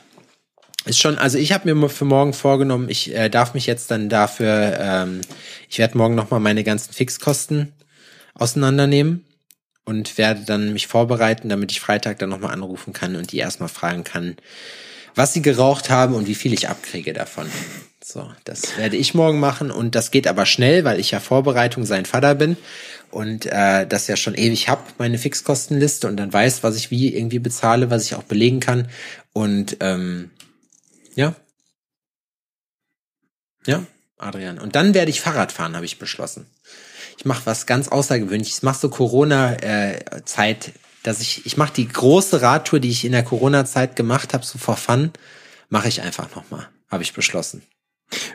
[0.83, 4.09] Ist schon, also ich habe mir für morgen vorgenommen, ich äh, darf mich jetzt dann
[4.09, 5.21] dafür, ähm,
[5.69, 7.71] ich werde morgen nochmal meine ganzen Fixkosten
[8.33, 9.25] auseinandernehmen
[9.85, 13.69] und werde dann mich vorbereiten, damit ich Freitag dann nochmal anrufen kann und die erstmal
[13.69, 14.35] fragen kann,
[15.13, 17.49] was sie geraucht haben und wie viel ich abkriege davon.
[18.03, 21.85] So, das werde ich morgen machen und das geht aber schnell, weil ich ja Vorbereitung
[21.85, 22.57] sein Vater bin
[23.09, 27.15] und äh, das ja schon ewig hab, meine Fixkostenliste und dann weiß, was ich wie
[27.15, 28.89] irgendwie bezahle, was ich auch belegen kann
[29.33, 30.31] und ähm,
[31.15, 31.35] ja.
[33.65, 33.83] Ja,
[34.17, 34.59] Adrian.
[34.59, 36.45] Und dann werde ich Fahrrad fahren, habe ich beschlossen.
[37.17, 38.57] Ich mache was ganz Außergewöhnliches.
[38.57, 40.71] Ich mache so Corona-Zeit,
[41.03, 44.57] dass ich, ich mache die große Radtour, die ich in der Corona-Zeit gemacht habe, so
[44.57, 45.11] vor Fun,
[45.69, 47.63] mache ich einfach nochmal, habe ich beschlossen.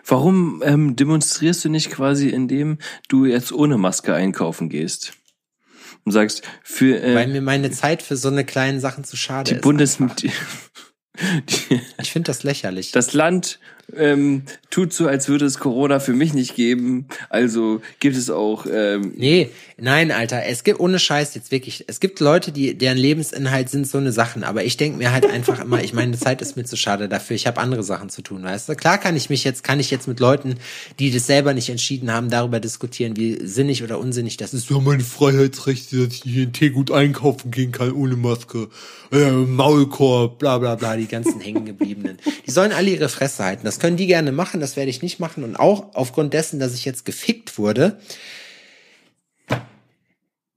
[0.05, 2.79] Warum ähm, demonstrierst du nicht quasi, indem
[3.09, 5.13] du jetzt ohne Maske einkaufen gehst?
[6.05, 9.51] Und sagst, für äh, Weil mir meine Zeit für so eine kleinen Sachen zu schade
[9.51, 9.63] die ist.
[9.63, 9.99] Bundes...
[9.99, 10.33] Die,
[11.23, 12.93] die, Ich finde das lächerlich.
[12.93, 13.61] das Land
[13.97, 17.07] ähm, tut so, als würde es Corona für mich nicht geben.
[17.29, 22.01] Also gibt es auch ähm, Nee, nein, Alter, es gibt ohne Scheiß jetzt wirklich, es
[22.01, 25.61] gibt Leute, die deren Lebensinhalt sind so eine Sachen, aber ich denke mir halt einfach
[25.61, 28.43] immer, ich meine, Zeit ist mir zu schade dafür, ich habe andere Sachen zu tun,
[28.43, 28.75] weißt du?
[28.75, 30.57] Klar kann ich mich jetzt, kann ich jetzt mit Leuten,
[30.99, 34.71] die das selber nicht entschieden haben, darüber diskutieren, wie sinnig oder unsinnig das ist.
[34.71, 38.69] ja meine Freiheitsrechte, dass ich hier in Teegut einkaufen gehen kann ohne Maske.
[39.13, 42.19] Äh, Maulkorb, bla bla bla, die ganzen hängengebliebenen.
[42.47, 43.63] Die sollen alle ihre Fresse halten.
[43.65, 45.43] Das können die gerne machen, das werde ich nicht machen.
[45.43, 47.99] Und auch aufgrund dessen, dass ich jetzt gefickt wurde,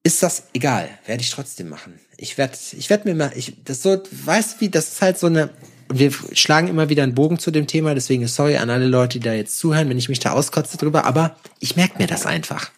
[0.03, 0.89] ist das egal.
[1.05, 1.99] Werde ich trotzdem machen.
[2.17, 5.17] Ich werde, ich werde mir mal, ich, das so, weißt du wie, das ist halt
[5.17, 5.49] so eine,
[5.91, 9.25] wir schlagen immer wieder einen Bogen zu dem Thema, deswegen sorry an alle Leute, die
[9.25, 12.71] da jetzt zuhören, wenn ich mich da auskotze drüber, aber ich merke mir das einfach.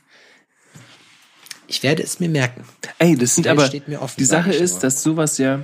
[1.68, 2.64] Ich werde es mir merken.
[3.00, 4.82] Ey, das sind aber steht mir offen, die Sache ist, nur.
[4.82, 5.64] dass sowas ja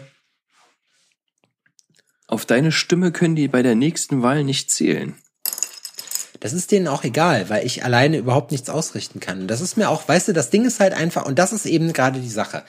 [2.32, 5.16] auf deine Stimme können die bei der nächsten Wahl nicht zählen.
[6.40, 9.42] Das ist denen auch egal, weil ich alleine überhaupt nichts ausrichten kann.
[9.42, 11.68] Und das ist mir auch, weißt du, das Ding ist halt einfach, und das ist
[11.68, 12.64] eben gerade die Sache.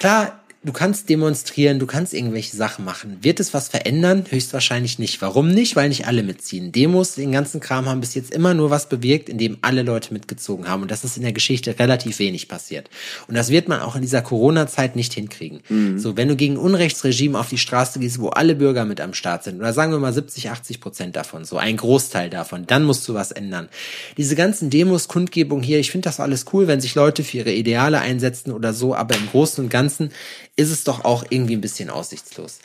[0.00, 3.18] Klar, du kannst demonstrieren, du kannst irgendwelche Sachen machen.
[3.22, 4.24] Wird es was verändern?
[4.28, 5.20] Höchstwahrscheinlich nicht.
[5.20, 5.74] Warum nicht?
[5.76, 6.72] Weil nicht alle mitziehen.
[6.72, 10.68] Demos, den ganzen Kram haben bis jetzt immer nur was bewirkt, indem alle Leute mitgezogen
[10.68, 10.82] haben.
[10.82, 12.88] Und das ist in der Geschichte relativ wenig passiert.
[13.26, 15.98] Und das wird man auch in dieser Corona-Zeit nicht hinkriegen.
[15.98, 19.44] So, wenn du gegen Unrechtsregime auf die Straße gehst, wo alle Bürger mit am Start
[19.44, 23.08] sind, oder sagen wir mal 70, 80 Prozent davon, so ein Großteil davon, dann musst
[23.08, 23.68] du was ändern.
[24.16, 27.52] Diese ganzen Demos, Kundgebung hier, ich finde das alles cool, wenn sich Leute für ihre
[27.52, 30.12] Ideale einsetzen oder so, aber im Großen und Ganzen
[30.56, 32.58] ist es doch auch irgendwie ein bisschen aussichtslos.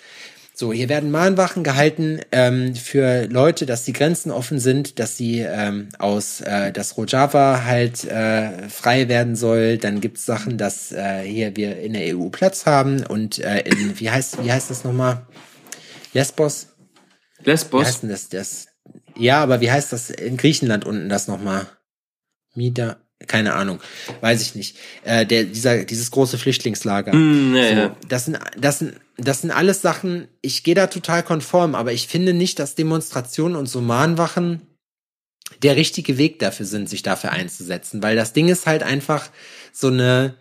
[0.60, 5.42] So, hier werden Mahnwachen gehalten ähm, für Leute, dass die Grenzen offen sind, dass sie
[5.42, 9.78] ähm, aus, äh, dass Rojava halt äh, frei werden soll.
[9.78, 14.00] Dann gibt's Sachen, dass äh, hier wir in der EU Platz haben und äh, in,
[14.00, 15.28] wie heißt, wie heißt das nochmal?
[16.14, 16.70] Lesbos?
[17.38, 17.86] Wie Lesbos?
[17.86, 18.30] heißt denn das?
[18.30, 18.66] das?
[19.16, 21.68] Ja, aber wie heißt das in Griechenland unten das nochmal?
[22.56, 23.80] Mida, keine Ahnung,
[24.22, 24.78] weiß ich nicht.
[25.04, 27.14] Äh, der, dieser, dieses große Flüchtlingslager.
[27.14, 27.98] Hm, ja, so, ja.
[28.08, 32.08] Das sind, das sind, das sind alles Sachen, ich gehe da total konform, aber ich
[32.08, 34.62] finde nicht, dass Demonstrationen und so Mahnwachen
[35.64, 39.30] der richtige Weg dafür sind, sich dafür einzusetzen, weil das Ding ist halt einfach
[39.72, 40.36] so eine,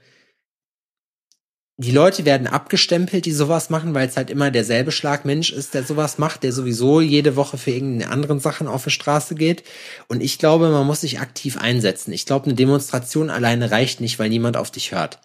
[1.78, 5.84] die Leute werden abgestempelt, die sowas machen, weil es halt immer derselbe Schlagmensch ist, der
[5.84, 9.62] sowas macht, der sowieso jede Woche für irgendeine anderen Sachen auf die Straße geht.
[10.08, 12.12] Und ich glaube, man muss sich aktiv einsetzen.
[12.12, 15.20] Ich glaube, eine Demonstration alleine reicht nicht, weil niemand auf dich hört.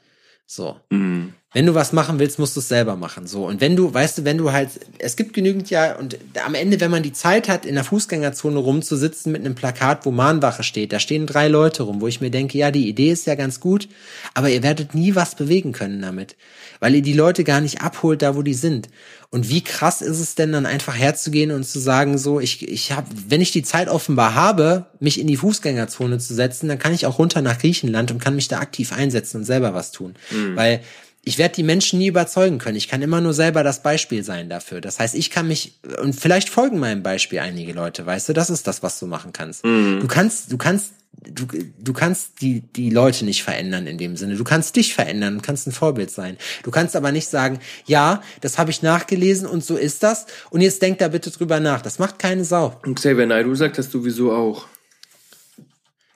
[0.46, 0.78] So.
[0.90, 1.34] Mhm.
[1.54, 3.28] Wenn du was machen willst, musst du es selber machen.
[3.28, 3.46] So.
[3.46, 6.80] Und wenn du, weißt du, wenn du halt, es gibt genügend ja, und am Ende,
[6.80, 10.94] wenn man die Zeit hat, in der Fußgängerzone rumzusitzen mit einem Plakat, wo Mahnwache steht,
[10.94, 13.60] da stehen drei Leute rum, wo ich mir denke, ja, die Idee ist ja ganz
[13.60, 13.90] gut,
[14.34, 16.38] aber ihr werdet nie was bewegen können damit.
[16.80, 18.88] Weil ihr die Leute gar nicht abholt, da wo die sind.
[19.30, 22.94] Und wie krass ist es denn dann einfach herzugehen und zu sagen, so, ich, ich
[22.94, 26.94] habe, wenn ich die Zeit offenbar habe, mich in die Fußgängerzone zu setzen, dann kann
[26.94, 30.16] ich auch runter nach Griechenland und kann mich da aktiv einsetzen und selber was tun.
[30.32, 30.56] Mhm.
[30.56, 30.82] Weil
[31.24, 32.78] ich werde die Menschen nie überzeugen können.
[32.78, 34.82] Ich kann immer nur selber das Beispiel sein dafür.
[34.82, 38.50] Das heißt, ich kann mich und vielleicht folgen meinem Beispiel einige Leute, weißt du, das
[38.50, 39.64] ist das, was du machen kannst.
[39.64, 40.00] Mhm.
[40.00, 41.46] Du kannst, du kannst, du,
[41.80, 44.36] du kannst die die Leute nicht verändern in dem Sinne.
[44.36, 46.38] Du kannst dich verändern kannst ein Vorbild sein.
[46.64, 50.62] Du kannst aber nicht sagen, ja, das habe ich nachgelesen und so ist das und
[50.62, 51.84] jetzt denk da bitte drüber nach.
[51.84, 52.80] Das macht keine Sau.
[52.84, 54.66] Und Xavier Naidoo sagt das sowieso auch.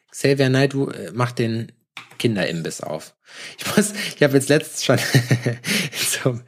[0.10, 1.72] Xavier Naidoo äh, macht den
[2.18, 3.14] Kinderimbiss auf.
[3.58, 5.00] Ich muss, ich habe jetzt letztens schon
[6.24, 6.40] so,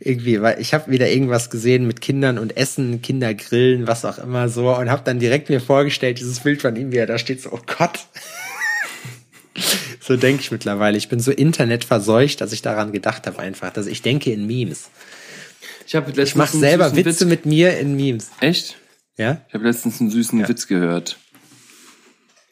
[0.00, 4.18] irgendwie, weil ich habe wieder irgendwas gesehen mit Kindern und Essen, Kinder grillen, was auch
[4.18, 7.18] immer so und habe dann direkt mir vorgestellt, dieses Bild von ihm, wie er da
[7.18, 8.06] steht, so, oh Gott.
[10.00, 10.96] so denke ich mittlerweile.
[10.96, 14.90] Ich bin so internetverseucht, dass ich daran gedacht habe einfach, dass ich denke in Memes.
[15.86, 17.24] Ich, hab ich mache selber Witze Witz.
[17.24, 18.30] mit mir in Memes.
[18.40, 18.76] Echt?
[19.16, 19.42] Ja?
[19.48, 20.48] Ich habe letztens einen süßen ja.
[20.48, 21.18] Witz gehört.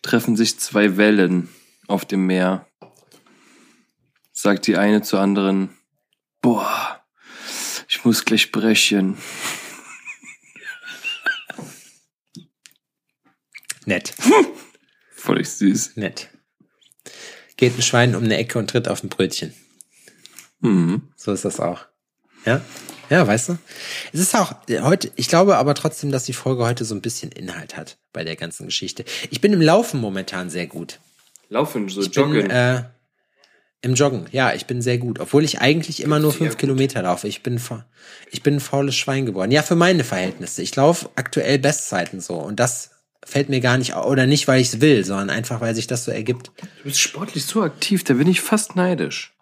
[0.03, 1.49] Treffen sich zwei Wellen
[1.89, 2.67] auf dem Meer.
[4.33, 5.71] Sagt die eine zur anderen,
[6.43, 7.01] boah,
[7.89, 9.17] ich muss gleich brechen.
[13.87, 14.15] Nett.
[15.15, 15.97] Voll süß.
[15.97, 16.29] Nett.
[17.57, 19.55] Geht ein Schwein um eine Ecke und tritt auf ein Brötchen.
[20.61, 21.09] Mhm.
[21.17, 21.87] So ist das auch.
[22.45, 22.61] Ja?
[23.09, 23.59] Ja, weißt du?
[24.13, 27.31] Es ist auch heute, ich glaube aber trotzdem, dass die Folge heute so ein bisschen
[27.31, 29.05] Inhalt hat bei der ganzen Geschichte.
[29.31, 30.99] Ich bin im Laufen momentan sehr gut.
[31.49, 32.43] Laufen, so ich joggen.
[32.43, 32.85] Bin, äh,
[33.83, 35.21] Im Joggen, ja, ich bin sehr gut.
[35.21, 37.29] Obwohl ich eigentlich immer nur fünf Kilometer laufe.
[37.29, 37.61] Ich bin,
[38.31, 39.51] ich bin ein faules Schwein geworden.
[39.51, 40.63] Ja, für meine Verhältnisse.
[40.63, 42.35] Ich laufe aktuell Bestzeiten so.
[42.35, 42.91] Und das
[43.25, 46.05] fällt mir gar nicht, oder nicht, weil ich es will, sondern einfach, weil sich das
[46.05, 46.53] so ergibt.
[46.59, 49.36] Du bist sportlich so aktiv, da bin ich fast neidisch.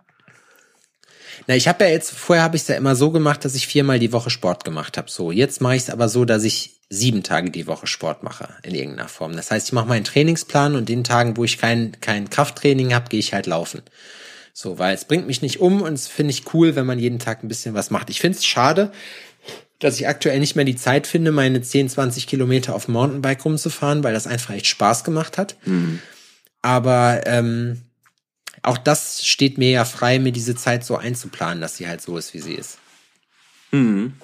[1.46, 3.66] Na, ich habe ja jetzt, vorher habe ich es ja immer so gemacht, dass ich
[3.66, 5.10] viermal die Woche Sport gemacht habe.
[5.10, 8.48] So, jetzt mache ich es aber so, dass ich sieben Tage die Woche Sport mache
[8.62, 9.34] in irgendeiner Form.
[9.36, 13.08] Das heißt, ich mache meinen Trainingsplan und den Tagen, wo ich kein, kein Krafttraining habe,
[13.08, 13.82] gehe ich halt laufen.
[14.52, 17.18] So, weil es bringt mich nicht um und es finde ich cool, wenn man jeden
[17.18, 18.08] Tag ein bisschen was macht.
[18.08, 18.92] Ich finde es schade,
[19.80, 23.44] dass ich aktuell nicht mehr die Zeit finde, meine 10, 20 Kilometer auf dem Mountainbike
[23.44, 25.56] rumzufahren, weil das einfach echt Spaß gemacht hat.
[25.64, 26.00] Mhm.
[26.62, 27.82] Aber ähm,
[28.62, 32.16] auch das steht mir ja frei, mir diese Zeit so einzuplanen, dass sie halt so
[32.16, 32.78] ist, wie sie ist.
[33.70, 34.14] Mhm.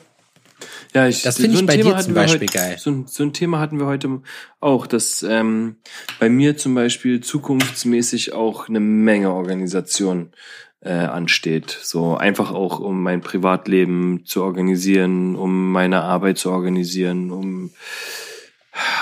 [0.95, 2.77] Ja, ich, das finde so ich bei Thema dir zum Beispiel heute, geil.
[2.79, 4.21] So, so, ein Thema hatten wir heute
[4.61, 5.77] auch, dass ähm,
[6.19, 10.33] bei mir zum Beispiel zukunftsmäßig auch eine Menge Organisation
[10.81, 11.79] äh, ansteht.
[11.83, 17.71] So einfach auch, um mein Privatleben zu organisieren, um meine Arbeit zu organisieren, um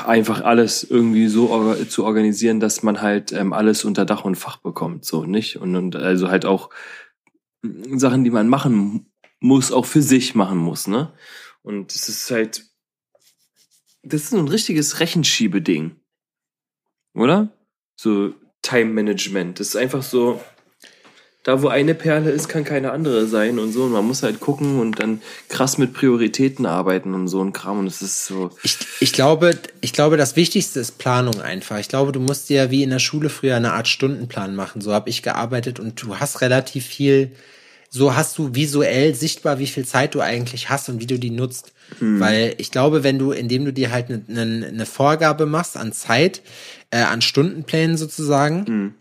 [0.06, 4.58] einfach alles irgendwie so zu organisieren, dass man halt ähm, alles unter Dach und Fach
[4.58, 6.70] bekommt, so nicht und, und also halt auch
[7.62, 9.06] Sachen, die man machen
[9.40, 11.12] muss, auch für sich machen muss, ne?
[11.62, 12.64] Und es ist halt,
[14.02, 15.96] das ist so ein richtiges Rechenschiebeding.
[17.14, 17.52] Oder?
[17.96, 19.60] So Time Management.
[19.60, 20.40] Das ist einfach so,
[21.44, 23.84] da wo eine Perle ist, kann keine andere sein und so.
[23.84, 27.78] Und man muss halt gucken und dann krass mit Prioritäten arbeiten und so ein Kram.
[27.78, 28.50] Und es ist so.
[28.62, 31.78] Ich, ich glaube, ich glaube, das Wichtigste ist Planung einfach.
[31.78, 34.80] Ich glaube, du musst dir wie in der Schule früher eine Art Stundenplan machen.
[34.80, 37.32] So habe ich gearbeitet und du hast relativ viel
[37.90, 41.30] so hast du visuell sichtbar, wie viel Zeit du eigentlich hast und wie du die
[41.30, 41.72] nutzt.
[41.98, 42.20] Hm.
[42.20, 45.92] Weil ich glaube, wenn du, indem du dir halt eine ne, ne Vorgabe machst an
[45.92, 46.42] Zeit,
[46.90, 48.94] äh, an Stundenplänen sozusagen, hm.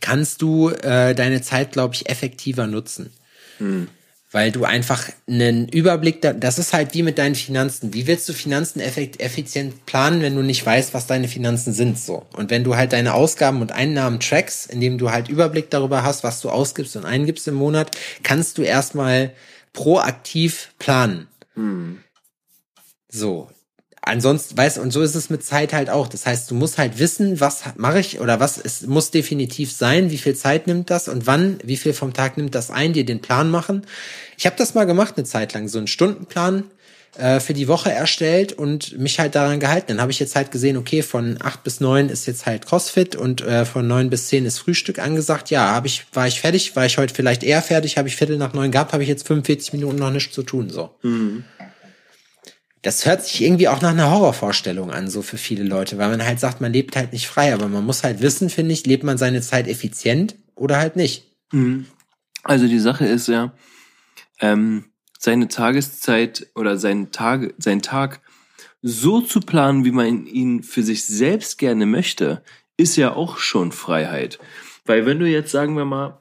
[0.00, 3.12] Kannst du äh, deine Zeit, glaube ich, effektiver nutzen.
[3.58, 3.88] Hm
[4.36, 7.94] weil du einfach einen Überblick, da, das ist halt wie mit deinen Finanzen.
[7.94, 12.26] Wie willst du Finanzen effizient planen, wenn du nicht weißt, was deine Finanzen sind, so?
[12.36, 16.24] Und wenn du halt deine Ausgaben und Einnahmen trackst, indem du halt Überblick darüber hast,
[16.24, 19.32] was du ausgibst und eingibst im Monat, kannst du erstmal
[19.72, 21.28] proaktiv planen.
[21.54, 22.00] Hm.
[23.08, 23.48] So,
[24.06, 26.08] ansonsten, weißt und so ist es mit Zeit halt auch.
[26.08, 30.10] Das heißt, du musst halt wissen, was mache ich oder was es muss definitiv sein,
[30.10, 33.04] wie viel Zeit nimmt das und wann, wie viel vom Tag nimmt das ein, dir
[33.04, 33.82] den Plan machen.
[34.38, 36.64] Ich habe das mal gemacht eine Zeit lang, so einen Stundenplan
[37.18, 39.88] äh, für die Woche erstellt und mich halt daran gehalten.
[39.88, 43.16] Dann habe ich jetzt halt gesehen, okay, von acht bis neun ist jetzt halt CrossFit
[43.16, 45.50] und äh, von neun bis zehn ist Frühstück angesagt.
[45.50, 48.38] Ja, habe ich, war ich fertig, war ich heute vielleicht eher fertig, habe ich Viertel
[48.38, 50.70] nach neun gehabt, habe ich jetzt 45 Minuten noch nichts zu tun.
[50.70, 50.90] So.
[51.02, 51.42] Mhm
[52.86, 56.24] das hört sich irgendwie auch nach einer Horrorvorstellung an, so für viele Leute, weil man
[56.24, 59.02] halt sagt, man lebt halt nicht frei, aber man muss halt wissen, finde ich, lebt
[59.02, 61.24] man seine Zeit effizient oder halt nicht.
[61.50, 61.86] Mhm.
[62.44, 63.52] Also die Sache ist ja,
[64.38, 64.84] ähm,
[65.18, 68.20] seine Tageszeit oder seinen Tag, sein Tag
[68.82, 72.44] so zu planen, wie man ihn für sich selbst gerne möchte,
[72.76, 74.38] ist ja auch schon Freiheit.
[74.84, 76.20] Weil wenn du jetzt, sagen wir mal,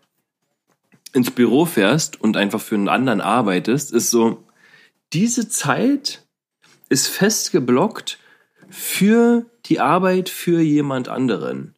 [1.13, 4.47] ins Büro fährst und einfach für einen anderen arbeitest, ist so,
[5.13, 6.24] diese Zeit
[6.89, 8.19] ist fest geblockt
[8.69, 11.75] für die Arbeit für jemand anderen.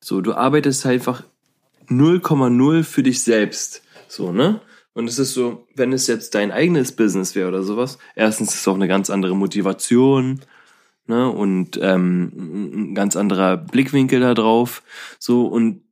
[0.00, 1.24] So, du arbeitest einfach
[1.88, 3.82] 0,0 für dich selbst.
[4.08, 4.60] So, ne?
[4.94, 8.60] Und es ist so, wenn es jetzt dein eigenes Business wäre oder sowas, erstens ist
[8.60, 10.40] es auch eine ganz andere Motivation,
[11.06, 11.28] ne?
[11.30, 12.32] Und ähm,
[12.90, 14.82] ein ganz anderer Blickwinkel da drauf.
[15.18, 15.82] So, und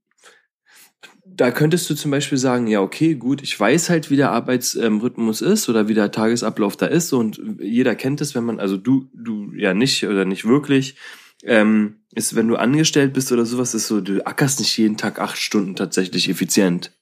[1.37, 5.41] da könntest du zum Beispiel sagen, ja, okay, gut, ich weiß halt, wie der Arbeitsrhythmus
[5.41, 9.09] ist oder wie der Tagesablauf da ist und jeder kennt es, wenn man, also du,
[9.13, 10.97] du ja nicht oder nicht wirklich,
[11.43, 15.19] ähm, ist, wenn du angestellt bist oder sowas, ist so, du ackerst nicht jeden Tag
[15.19, 16.93] acht Stunden tatsächlich effizient.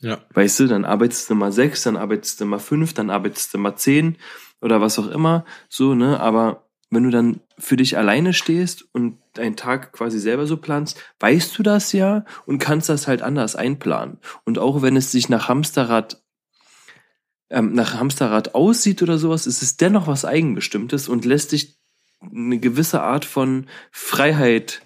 [0.00, 0.24] Ja.
[0.32, 3.58] Weißt du, dann arbeitest du mal sechs, dann arbeitest du mal fünf, dann arbeitest du
[3.58, 4.16] mal zehn
[4.60, 9.18] oder was auch immer, so, ne, aber wenn du dann für dich alleine stehst und
[9.38, 13.56] deinen Tag quasi selber so planst, weißt du das ja und kannst das halt anders
[13.56, 14.18] einplanen.
[14.44, 16.22] Und auch wenn es sich nach Hamsterrad
[17.50, 21.78] ähm, nach Hamsterrad aussieht oder sowas, ist es dennoch was Eigenbestimmtes und lässt dich
[22.20, 24.82] eine gewisse Art von Freiheit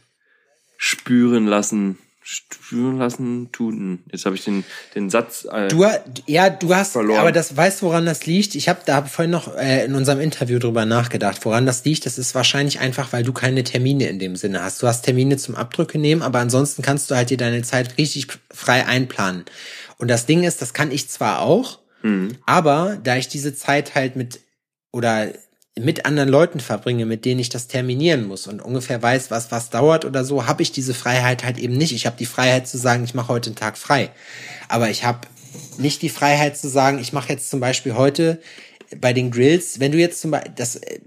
[0.76, 1.98] spüren lassen.
[2.24, 4.04] Spüren lassen, tun.
[4.10, 4.64] Jetzt habe ich den,
[4.94, 5.44] den Satz.
[5.50, 5.84] Äh, Du,
[6.26, 7.18] ja, du hast, Verloren.
[7.18, 8.54] aber das weißt, woran das liegt.
[8.54, 12.06] Ich habe da hab vorhin noch äh, in unserem Interview drüber nachgedacht, woran das liegt.
[12.06, 14.82] Das ist wahrscheinlich einfach, weil du keine Termine in dem Sinne hast.
[14.82, 18.28] Du hast Termine zum Abdrücke nehmen, aber ansonsten kannst du halt dir deine Zeit richtig
[18.52, 19.44] frei einplanen.
[19.98, 22.36] Und das Ding ist, das kann ich zwar auch, hm.
[22.46, 24.40] aber da ich diese Zeit halt mit
[24.92, 25.28] oder
[25.80, 29.70] mit anderen Leuten verbringe, mit denen ich das terminieren muss und ungefähr weiß, was was
[29.70, 31.92] dauert oder so, habe ich diese Freiheit halt eben nicht.
[31.92, 34.10] Ich habe die Freiheit zu sagen, ich mache heute einen Tag frei.
[34.68, 35.20] Aber ich habe
[35.78, 38.40] nicht die Freiheit zu sagen, ich mache jetzt zum Beispiel heute
[39.00, 41.00] bei den Grills, wenn du jetzt zum Beispiel das äh,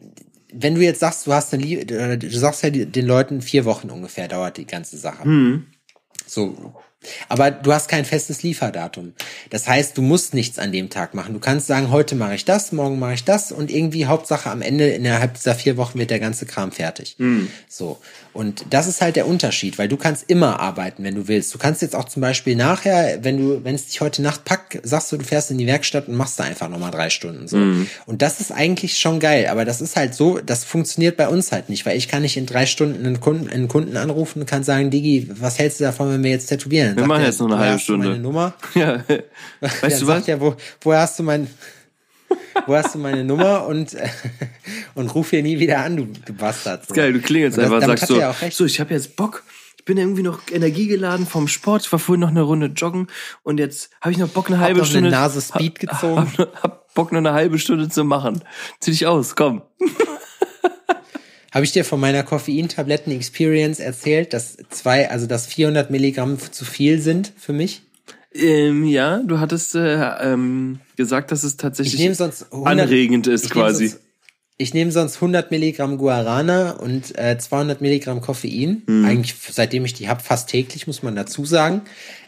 [0.57, 3.65] wenn du jetzt sagst, du hast eine Lie äh, du sagst ja den Leuten vier
[3.65, 5.27] Wochen ungefähr dauert die ganze Sache.
[6.25, 6.73] So.
[7.29, 9.13] Aber du hast kein festes Lieferdatum.
[9.49, 11.33] Das heißt, du musst nichts an dem Tag machen.
[11.33, 14.61] Du kannst sagen, heute mache ich das, morgen mache ich das und irgendwie Hauptsache am
[14.61, 17.15] Ende innerhalb dieser vier Wochen wird der ganze Kram fertig.
[17.67, 17.99] So.
[18.35, 21.53] Und das ist halt der Unterschied, weil du kannst immer arbeiten, wenn du willst.
[21.53, 24.77] Du kannst jetzt auch zum Beispiel nachher, wenn du, wenn es dich heute Nacht packt,
[24.83, 27.55] sagst du, du fährst in die Werkstatt und machst da einfach nochmal drei Stunden so.
[28.05, 31.53] Und das ist eigentlich schon geil, aber das ist halt so, das funktioniert bei uns
[31.53, 34.45] halt nicht, weil ich kann nicht in drei Stunden einen Kunden, einen Kunden anrufen und
[34.47, 36.89] kann sagen, Digi, was hältst du davon, wenn wir jetzt tätowieren?
[36.89, 38.09] Dann Wir machen er, jetzt noch eine halbe Stunde.
[38.09, 38.53] Meine Nummer?
[38.75, 39.01] Ja.
[39.61, 40.27] Weißt Weißt du was?
[40.27, 41.47] Ja, wo, woher hast du mein,
[42.67, 43.95] wo hast du meine Nummer und,
[44.95, 46.87] und ruf hier nie wieder an, du, du Bastard.
[46.87, 46.93] So.
[46.93, 48.57] Geil, du klingelst Und das- einfach, damit sagst so, auch recht.
[48.57, 49.43] so, ich habe jetzt Bock.
[49.77, 51.83] Ich bin irgendwie noch energiegeladen vom Sport.
[51.85, 53.05] Ich war vorhin noch eine Runde joggen
[53.43, 55.09] und jetzt habe ich noch Bock, eine halbe noch eine Stunde.
[55.11, 56.33] Nase Speed hab- gezogen.
[56.39, 58.41] Hab, hab Bock, noch eine halbe Stunde zu machen.
[58.79, 59.61] Zieh dich aus, komm.
[61.53, 66.99] Habe ich dir von meiner Koffeintabletten-Experience erzählt, dass zwei, also dass 400 Milligramm zu viel
[66.99, 67.83] sind für mich?
[68.35, 73.27] Ähm, ja, du hattest äh, ähm, gesagt, dass es Ich tatsächlich nehme sonst 100, anregend
[73.27, 73.87] ist ich quasi.
[73.87, 74.01] Sonst,
[74.57, 78.83] ich nehme sonst 100 Milligramm Guarana und äh, 200 Milligramm Koffein.
[78.87, 79.05] Mhm.
[79.05, 81.81] Eigentlich seitdem ich die hab, fast täglich, muss man dazu sagen.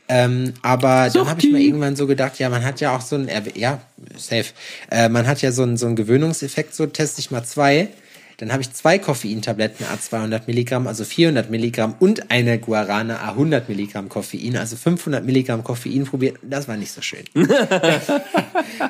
[0.09, 3.17] Ähm, aber dann habe ich mir irgendwann so gedacht, ja, man hat ja auch so
[3.17, 3.81] ein, ja,
[4.15, 4.45] safe,
[4.89, 7.89] äh, man hat ja so einen so einen Gewöhnungseffekt, so teste ich mal zwei.
[8.37, 13.29] Dann habe ich zwei Koffeintabletten A 200 Milligramm, also 400 Milligramm und eine Guarana A
[13.31, 16.37] 100 Milligramm Koffein, also 500 Milligramm Koffein probiert.
[16.43, 17.25] Das war nicht so schön.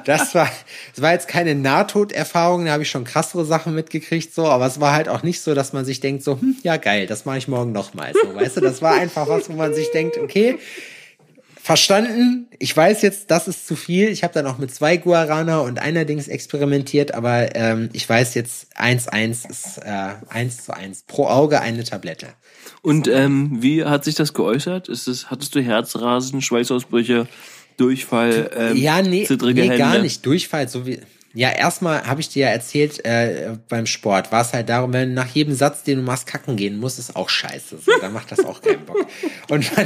[0.06, 0.50] Das war,
[0.94, 4.80] das war jetzt keine Nahtoderfahrung, da habe ich schon krassere Sachen mitgekriegt, so, aber es
[4.80, 7.38] war halt auch nicht so, dass man sich denkt, so, hm, ja geil, das mache
[7.38, 8.14] ich morgen nochmal.
[8.14, 10.58] So, weißt du, das war einfach was, wo man sich denkt, okay,
[11.68, 14.08] verstanden, ich weiß jetzt, das ist zu viel.
[14.08, 18.36] Ich habe dann auch mit zwei Guarana und einer Dings experimentiert, aber ähm, ich weiß
[18.36, 21.04] jetzt, 1-1 ist äh, 1 zu 1.
[21.08, 22.28] Pro Auge eine Tablette.
[22.82, 24.88] Und ähm, wie hat sich das geäußert?
[24.88, 27.28] Ist es, hattest du Herzrasen, Schweißausbrüche,
[27.76, 29.78] Durchfall, ähm, ja, nee, zittrige nee Hände?
[29.78, 30.26] gar nicht.
[30.26, 31.02] Durchfall, so wie.
[31.38, 35.14] Ja, erstmal habe ich dir ja erzählt, äh, beim Sport war es halt darum, wenn
[35.14, 37.78] nach jedem Satz, den du machst, kacken gehen musst, ist auch scheiße.
[37.78, 39.06] So, dann macht das auch keinen Bock.
[39.48, 39.86] Und man,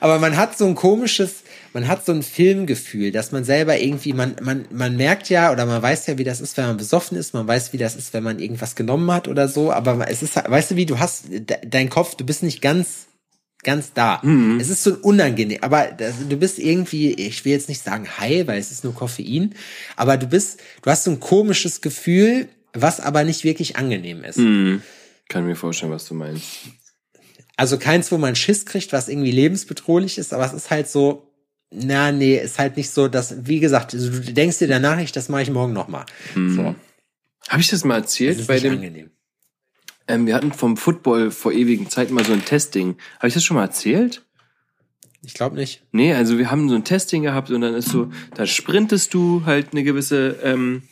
[0.00, 4.12] aber man hat so ein komisches, man hat so ein Filmgefühl, dass man selber irgendwie,
[4.12, 7.16] man, man, man merkt ja oder man weiß ja, wie das ist, wenn man besoffen
[7.16, 10.24] ist, man weiß, wie das ist, wenn man irgendwas genommen hat oder so, aber es
[10.24, 13.06] ist, weißt du wie, du hast de- dein Kopf, du bist nicht ganz
[13.62, 14.22] ganz da.
[14.60, 18.46] Es ist so unangenehm, aber das, du bist irgendwie, ich will jetzt nicht sagen high,
[18.46, 19.54] weil es ist nur Koffein,
[19.96, 24.36] aber du bist, du hast so ein komisches Gefühl, was aber nicht wirklich angenehm ist.
[24.36, 24.82] Hm,
[25.28, 26.44] kann mir vorstellen, was du meinst.
[27.56, 31.32] Also keins, wo man Schiss kriegt, was irgendwie lebensbedrohlich ist, aber es ist halt so,
[31.70, 35.14] na, nee, ist halt nicht so, dass, wie gesagt, also du denkst dir danach nicht,
[35.16, 36.06] das mache ich morgen nochmal.
[36.34, 36.54] Hm.
[36.54, 36.74] So,
[37.48, 38.38] Habe ich das mal das erzählt?
[38.38, 39.10] ist Bei nicht dem, angenehm.
[40.08, 42.96] Ähm, wir hatten vom Football vor ewigen Zeiten mal so ein Testing.
[43.18, 44.24] Habe ich das schon mal erzählt?
[45.22, 45.82] Ich glaube nicht.
[45.92, 49.42] Nee, also wir haben so ein Testing gehabt und dann ist so, da sprintest du
[49.44, 50.82] halt eine gewisse, ähm,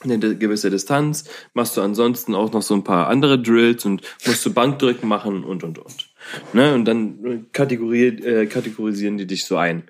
[0.00, 1.24] eine gewisse Distanz,
[1.54, 5.44] machst du ansonsten auch noch so ein paar andere Drills und musst du Bankdrücken machen
[5.44, 6.10] und und und.
[6.52, 6.74] Ne?
[6.74, 9.84] Und dann kategoriert, äh, kategorisieren die dich so ein.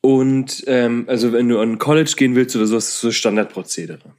[0.00, 4.14] Und ähm, also wenn du an College gehen willst oder so, das ist so Standardprozedere.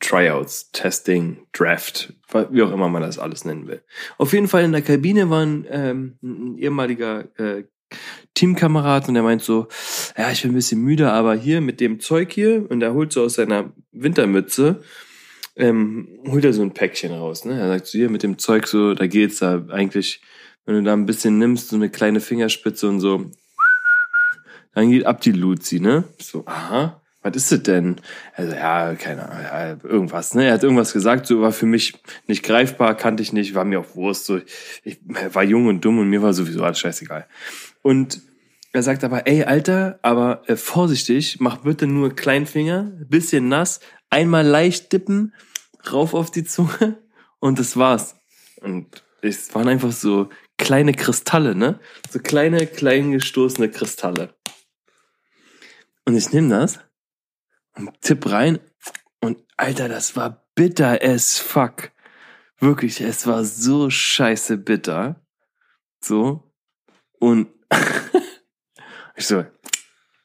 [0.00, 2.12] Tryouts, Testing, Draft,
[2.50, 3.82] wie auch immer man das alles nennen will.
[4.18, 7.64] Auf jeden Fall in der Kabine war ein, ähm, ein ehemaliger äh,
[8.34, 9.68] Teamkamerad und der meint so,
[10.16, 13.12] ja, ich bin ein bisschen müde, aber hier mit dem Zeug hier und er holt
[13.12, 14.82] so aus seiner Wintermütze,
[15.56, 17.44] ähm, holt er so ein Päckchen raus.
[17.44, 17.58] Ne?
[17.58, 20.20] Er sagt so, hier mit dem Zeug so, da geht's da eigentlich,
[20.66, 23.30] wenn du da ein bisschen nimmst, so eine kleine Fingerspitze und so,
[24.74, 26.04] dann geht ab die Luzi, ne?
[26.18, 27.96] So, aha, was ist das denn?
[28.34, 30.44] Also, ja, keine Ahnung, ja, irgendwas, ne?
[30.44, 31.94] Er hat irgendwas gesagt, so war für mich
[32.26, 34.40] nicht greifbar, kannte ich nicht, war mir auch Wurst, so,
[34.84, 34.98] ich
[35.32, 37.26] war jung und dumm und mir war sowieso alles scheißegal.
[37.80, 38.20] Und
[38.72, 44.46] er sagt aber, ey, Alter, aber äh, vorsichtig, mach bitte nur Kleinfinger, bisschen nass, einmal
[44.46, 45.32] leicht dippen,
[45.90, 46.98] rauf auf die Zunge
[47.40, 48.16] und das war's.
[48.60, 51.80] Und es waren einfach so kleine Kristalle, ne?
[52.10, 54.34] So kleine, klein gestoßene Kristalle.
[56.04, 56.80] Und ich nehme das
[58.00, 58.60] tipp rein
[59.20, 61.90] und Alter, das war bitter as fuck.
[62.60, 65.20] Wirklich, es war so scheiße bitter.
[66.00, 66.52] So.
[67.18, 67.48] Und
[69.16, 69.44] ich so,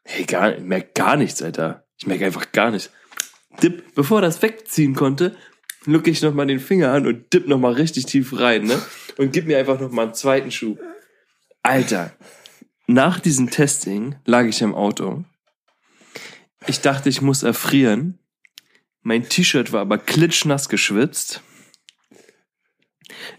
[0.03, 1.85] hey, gar, ich merk gar nichts, Alter.
[1.97, 2.91] Ich merk einfach gar nichts.
[3.61, 5.35] Dip, bevor das wegziehen konnte,
[5.85, 8.81] lucke ich nochmal den Finger an und dipp nochmal richtig tief rein, ne?
[9.17, 10.79] Und gib mir einfach nochmal einen zweiten Schub.
[11.63, 12.13] Alter,
[12.87, 15.23] nach diesem Testing lag ich im Auto.
[16.67, 18.19] Ich dachte, ich muss erfrieren.
[19.01, 21.41] Mein T-Shirt war aber klitschnass geschwitzt.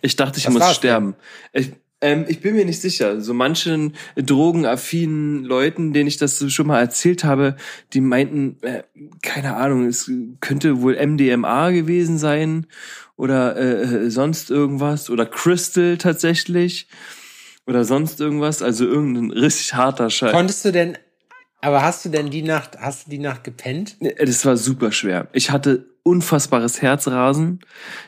[0.02, 1.14] Ich dachte, ich Was muss sterben.
[1.52, 3.20] Ich, ähm, ich bin mir nicht sicher.
[3.20, 7.56] So manchen drogenaffinen Leuten, denen ich das schon mal erzählt habe,
[7.92, 8.82] die meinten, äh,
[9.22, 10.10] keine Ahnung, es
[10.40, 12.66] könnte wohl MDMA gewesen sein
[13.16, 16.88] oder äh, sonst irgendwas oder Crystal tatsächlich
[17.66, 18.62] oder sonst irgendwas.
[18.62, 20.32] Also irgendein richtig harter Scheiß.
[20.32, 20.96] Konntest du denn,
[21.60, 23.96] aber hast du denn die Nacht, hast du die Nacht gepennt?
[24.18, 25.28] Das war super schwer.
[25.32, 27.60] Ich hatte unfassbares Herzrasen.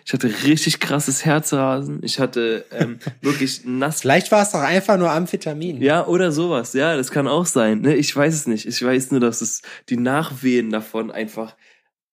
[0.05, 2.00] Ich hatte richtig krasses Herzrasen.
[2.03, 4.00] Ich hatte ähm, wirklich nass.
[4.00, 5.82] Vielleicht war es doch einfach nur Amphetamin.
[5.82, 6.72] Ja, oder sowas.
[6.72, 7.82] Ja, das kann auch sein.
[7.82, 7.94] Ne?
[7.96, 8.66] Ich weiß es nicht.
[8.66, 11.55] Ich weiß nur, dass es die Nachwehen davon einfach.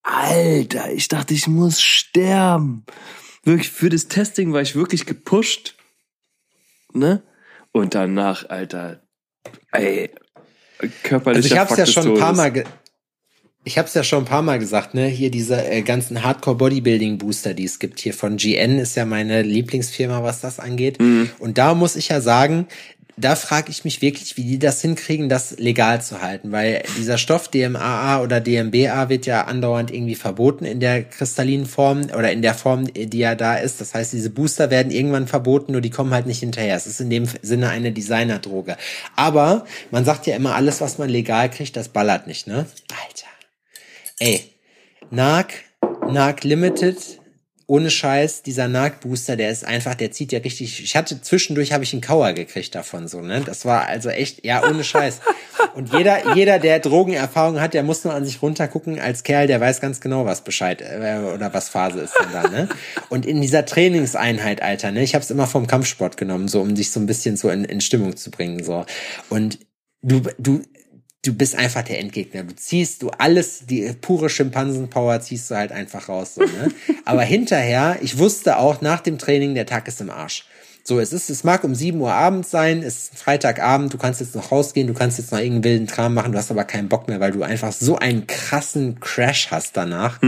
[0.04, 2.86] Alter, ich dachte, ich muss sterben.
[3.44, 5.76] Wirklich, für das Testing war ich wirklich gepusht.
[6.94, 7.24] Ne?
[7.72, 9.02] Und danach, Alter,
[9.72, 10.10] ey,
[11.04, 12.34] körperlicher Also ich habe es Fakt ja schon ein paar.
[12.34, 12.64] Mal,
[13.64, 15.08] ich habe es ja schon ein paar Mal gesagt, ne?
[15.08, 19.06] Hier diese äh, ganzen Hardcore Bodybuilding Booster, die es gibt hier von GN ist ja
[19.06, 21.00] meine Lieblingsfirma, was das angeht.
[21.00, 21.30] Mhm.
[21.40, 22.68] Und da muss ich ja sagen,
[23.20, 27.18] da frage ich mich wirklich, wie die das hinkriegen, das legal zu halten, weil dieser
[27.18, 32.42] Stoff DMAA oder DMBA wird ja andauernd irgendwie verboten in der kristallinen Form oder in
[32.42, 33.82] der Form, die ja da ist.
[33.82, 36.76] Das heißt, diese Booster werden irgendwann verboten, nur die kommen halt nicht hinterher.
[36.76, 38.78] Es ist in dem Sinne eine Designerdroge.
[39.16, 42.66] Aber man sagt ja immer, alles, was man legal kriegt, das ballert nicht, ne?
[42.90, 43.28] Alter.
[44.20, 44.44] Ey,
[45.12, 45.54] NARC,
[46.10, 47.19] NARC Limited,
[47.70, 50.84] ohne Scheiß, dieser NARC-Booster, der ist einfach, der zieht ja richtig.
[50.84, 53.44] Ich hatte zwischendurch habe ich einen Kauer gekriegt davon, so, ne?
[53.46, 55.20] Das war also echt, ja, ohne Scheiß.
[55.76, 59.62] Und jeder, jeder, der Drogenerfahrung hat, der muss nur an sich runtergucken als Kerl, der
[59.62, 62.70] weiß ganz genau, was Bescheid äh, oder was Phase ist denn da, ne?
[63.10, 65.04] Und in dieser Trainingseinheit, Alter, ne?
[65.04, 67.66] Ich habe es immer vom Kampfsport genommen, so um dich so ein bisschen so in,
[67.66, 68.84] in Stimmung zu bringen, so.
[69.30, 69.60] Und
[70.02, 70.64] du, du,
[71.26, 72.44] du bist einfach der Endgegner.
[72.44, 76.36] Du ziehst du alles, die pure Schimpansenpower ziehst du halt einfach raus.
[76.36, 76.72] So, ne?
[77.06, 80.46] Aber hinterher, ich wusste auch nach dem Training, der Tag ist im Arsch.
[80.82, 84.22] So, es ist, es mag um 7 Uhr abends sein, es ist Freitagabend, du kannst
[84.22, 86.88] jetzt noch rausgehen, du kannst jetzt noch irgendeinen wilden Kram machen, du hast aber keinen
[86.90, 90.20] Bock mehr, weil du einfach so einen krassen Crash hast danach.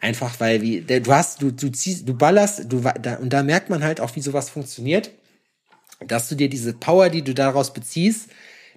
[0.00, 3.42] Einfach weil wie, der- du hast, du, du ziehst, du ballerst, du, da, und da
[3.42, 5.10] merkt man halt auch, wie sowas funktioniert,
[6.06, 8.28] dass du dir diese Power, die du daraus beziehst,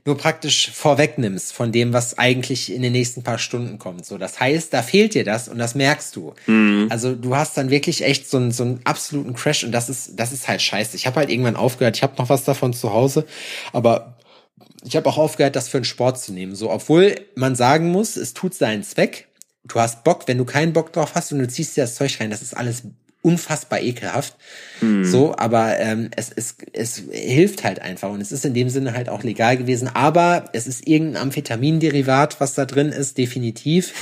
[0.03, 4.05] nur praktisch vorwegnimmst von dem, was eigentlich in den nächsten paar Stunden kommt.
[4.05, 6.33] So, das heißt, da fehlt dir das und das merkst du.
[6.89, 10.19] Also du hast dann wirklich echt so einen, so einen absoluten Crash und das ist,
[10.19, 10.95] das ist halt scheiße.
[10.95, 11.97] Ich habe halt irgendwann aufgehört.
[11.97, 13.25] Ich habe noch was davon zu Hause,
[13.73, 14.17] aber
[14.83, 16.55] ich habe auch aufgehört, das für einen Sport zu nehmen.
[16.55, 19.27] So, obwohl man sagen muss, es tut seinen Zweck.
[19.63, 22.19] Du hast Bock, wenn du keinen Bock drauf hast und du ziehst dir das Zeug
[22.19, 22.83] rein, das ist alles
[23.21, 24.35] unfassbar ekelhaft.
[25.03, 28.93] So, aber ähm, es, es, es hilft halt einfach und es ist in dem Sinne
[28.93, 29.89] halt auch legal gewesen.
[29.93, 33.93] Aber es ist irgendein Amphetaminderivat, was da drin ist, definitiv.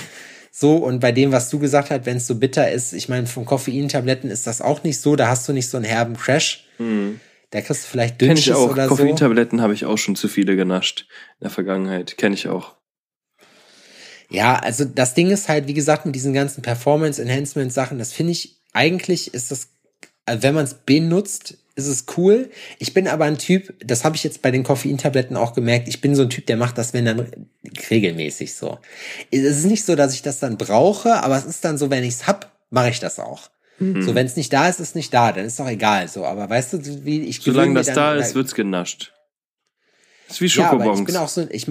[0.51, 3.27] So, und bei dem, was du gesagt hast, wenn es so bitter ist, ich meine,
[3.27, 6.65] von Koffeintabletten ist das auch nicht so, da hast du nicht so einen herben Crash.
[7.51, 8.71] Da kriegst du vielleicht Kenn ich Dünnschiss auch.
[8.71, 8.95] oder so.
[8.95, 11.07] Koffeintabletten habe ich auch schon zu viele genascht
[11.39, 12.17] in der Vergangenheit.
[12.17, 12.75] Kenne ich auch.
[14.29, 18.58] Ja, also das Ding ist halt, wie gesagt, mit diesen ganzen Performance-Enhancement-Sachen, das finde ich,
[18.73, 19.69] eigentlich ist das,
[20.25, 22.49] also wenn man es benutzt, ist es cool.
[22.77, 26.01] Ich bin aber ein Typ, das habe ich jetzt bei den Koffeintabletten auch gemerkt, ich
[26.01, 27.47] bin so ein Typ, der macht das, wenn dann
[27.89, 28.79] regelmäßig so.
[29.31, 32.03] Es ist nicht so, dass ich das dann brauche, aber es ist dann so, wenn
[32.03, 33.49] ich es hab, mache ich das auch.
[33.79, 34.01] Mhm.
[34.01, 36.07] So, wenn es nicht da ist, ist nicht da, dann ist doch egal.
[36.09, 39.13] So, aber weißt du, wie ich Solange das da ist, wird's genascht.
[40.29, 41.05] ist wie ja, aber ich Schokobons.
[41.05, 41.67] bin auch so, ich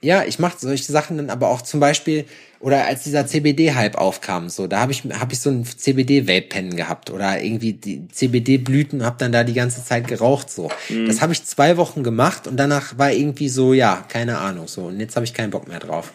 [0.00, 2.26] ja, ich mache solche Sachen dann aber auch zum Beispiel,
[2.60, 7.10] oder als dieser CBD-Hype aufkam, so, da habe ich, hab ich so ein CBD-Vape-Pen gehabt
[7.10, 10.70] oder irgendwie die CBD-Blüten, habe dann da die ganze Zeit geraucht, so.
[10.88, 11.06] Mhm.
[11.06, 14.86] Das habe ich zwei Wochen gemacht und danach war irgendwie so, ja, keine Ahnung, so.
[14.86, 16.12] Und jetzt habe ich keinen Bock mehr drauf.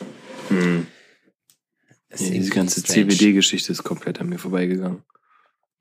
[0.49, 0.87] Mhm.
[2.09, 2.83] Ja, diese ganze.
[2.83, 5.03] CBD-Geschichte ist komplett an mir vorbeigegangen.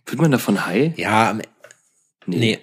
[0.06, 0.96] Wird man davon high?
[0.96, 1.42] Ja, am
[2.26, 2.58] Nee.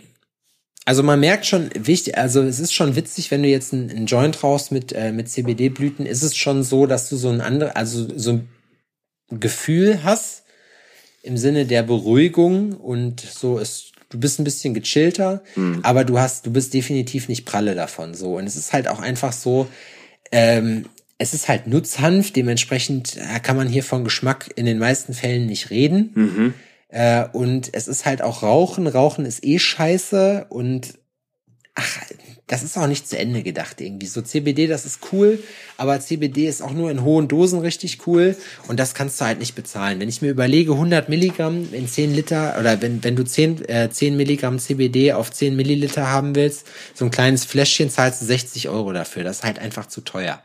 [0.87, 4.41] Also man merkt schon, wichtig, also es ist schon witzig, wenn du jetzt einen, Joint
[4.41, 8.07] rauchst mit, äh, mit CBD-Blüten, ist es schon so, dass du so ein andere, also
[8.15, 8.47] so ein
[9.29, 10.43] Gefühl hast
[11.23, 15.43] im Sinne der Beruhigung und so ist, du bist ein bisschen gechillter,
[15.83, 18.37] aber du hast, du bist definitiv nicht pralle davon, so.
[18.37, 19.67] Und es ist halt auch einfach so,
[20.31, 20.85] ähm,
[21.17, 25.47] es ist halt Nutzhanf, dementsprechend äh, kann man hier von Geschmack in den meisten Fällen
[25.47, 26.11] nicht reden.
[26.15, 26.53] Mhm.
[26.89, 28.87] Äh, und es ist halt auch Rauchen.
[28.87, 30.96] Rauchen ist eh scheiße und
[31.77, 32.01] ach,
[32.47, 34.07] das ist auch nicht zu Ende gedacht irgendwie.
[34.07, 35.39] So CBD, das ist cool,
[35.75, 38.35] aber CBD ist auch nur in hohen Dosen richtig cool
[38.67, 39.99] und das kannst du halt nicht bezahlen.
[39.99, 43.89] Wenn ich mir überlege, 100 Milligramm in 10 Liter oder wenn, wenn du 10, äh,
[43.91, 48.69] 10 Milligramm CBD auf 10 Milliliter haben willst, so ein kleines Fläschchen zahlst du 60
[48.69, 49.23] Euro dafür.
[49.25, 50.41] Das ist halt einfach zu teuer.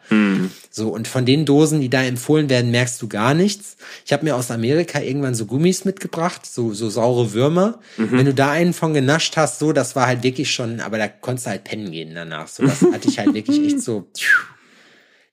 [0.71, 3.77] So, und von den Dosen, die da empfohlen werden, merkst du gar nichts.
[4.05, 7.79] Ich habe mir aus Amerika irgendwann so Gummis mitgebracht, so, so saure Würmer.
[8.17, 11.09] Wenn du da einen von genascht hast, so, das war halt wirklich schon, aber da
[11.23, 12.49] konntest du halt pennen gehen danach.
[12.49, 14.11] So, das hatte ich halt wirklich echt so.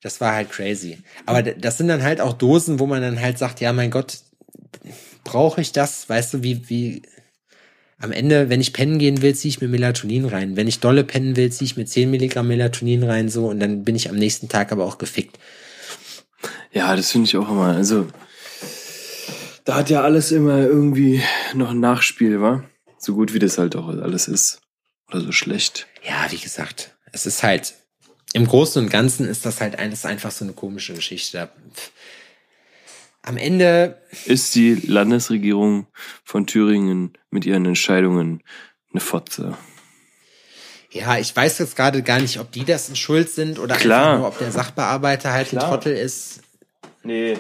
[0.02, 1.00] Das war halt crazy.
[1.26, 4.20] Aber das sind dann halt auch Dosen, wo man dann halt sagt, ja, mein Gott,
[5.26, 6.08] brauche ich das?
[6.08, 7.02] Weißt du, wie, wie,
[8.00, 10.56] am Ende, wenn ich pennen gehen will, ziehe ich mir Melatonin rein.
[10.56, 13.84] Wenn ich dolle pennen will, ziehe ich mir 10 Milligramm Melatonin rein, so, und dann
[13.84, 15.38] bin ich am nächsten Tag aber auch gefickt.
[16.72, 17.76] Ja, das finde ich auch immer.
[17.76, 18.08] Also,
[19.66, 21.22] da hat ja alles immer irgendwie
[21.54, 22.64] noch ein Nachspiel, wa?
[22.98, 24.62] So gut wie das halt auch alles ist.
[25.10, 25.88] Oder so schlecht.
[26.08, 27.74] Ja, wie gesagt, es ist halt,
[28.34, 31.38] im Großen und Ganzen ist das halt ein- ist einfach so eine komische Geschichte.
[31.38, 31.92] Da- pff.
[33.22, 35.88] Am Ende, Ist die Landesregierung
[36.24, 38.42] von Thüringen mit ihren Entscheidungen
[38.92, 39.58] eine Fotze?
[40.92, 44.06] ja, ich weiß jetzt gerade gar nicht, ob die das in Schuld sind oder Klar.
[44.08, 45.70] einfach nur, ob der Sachbearbeiter halt ein Klar.
[45.70, 46.42] Trottel ist.
[47.04, 47.38] Nee.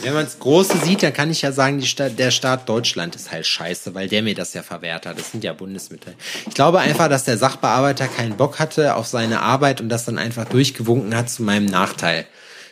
[0.00, 3.30] Wenn man das Große sieht, dann kann ich ja sagen, Stadt, der Staat Deutschland ist
[3.30, 5.18] halt scheiße, weil der mir das ja verwehrt hat.
[5.18, 6.14] Das sind ja Bundesmittel.
[6.46, 10.18] Ich glaube einfach, dass der Sachbearbeiter keinen Bock hatte auf seine Arbeit und das dann
[10.18, 12.26] einfach durchgewunken hat zu meinem Nachteil.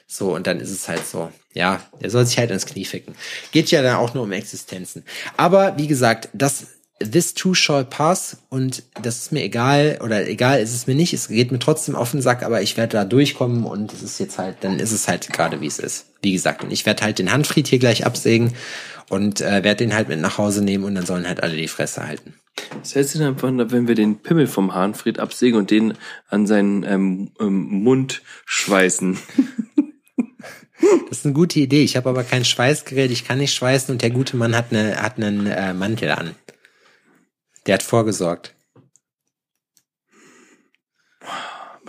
[0.06, 1.30] So, und dann ist es halt so.
[1.52, 3.14] Ja, der soll sich halt ins Knie ficken.
[3.52, 5.04] Geht ja dann auch nur um Existenzen.
[5.36, 6.66] Aber wie gesagt, das
[7.02, 11.14] This too shall pass und das ist mir egal oder egal ist es mir nicht.
[11.14, 14.20] Es geht mir trotzdem auf den Sack, aber ich werde da durchkommen und es ist
[14.20, 16.06] jetzt halt, dann ist es halt gerade wie es ist.
[16.22, 18.52] Wie gesagt, und ich werde halt den Handfried hier gleich absägen
[19.08, 21.68] und äh, werde den halt mit nach Hause nehmen und dann sollen halt alle die
[21.68, 22.34] Fresse halten.
[22.78, 25.94] Was hältst du davon, wenn wir den Pimmel vom Hahnfried absägen und den
[26.28, 29.18] an seinen ähm, ähm, Mund schweißen?
[31.08, 31.82] Das ist eine gute Idee.
[31.82, 34.96] Ich habe aber kein Schweißgerät, ich kann nicht schweißen und der gute Mann hat eine
[34.96, 36.34] hat einen äh, Mantel an.
[37.66, 38.54] Der hat vorgesorgt.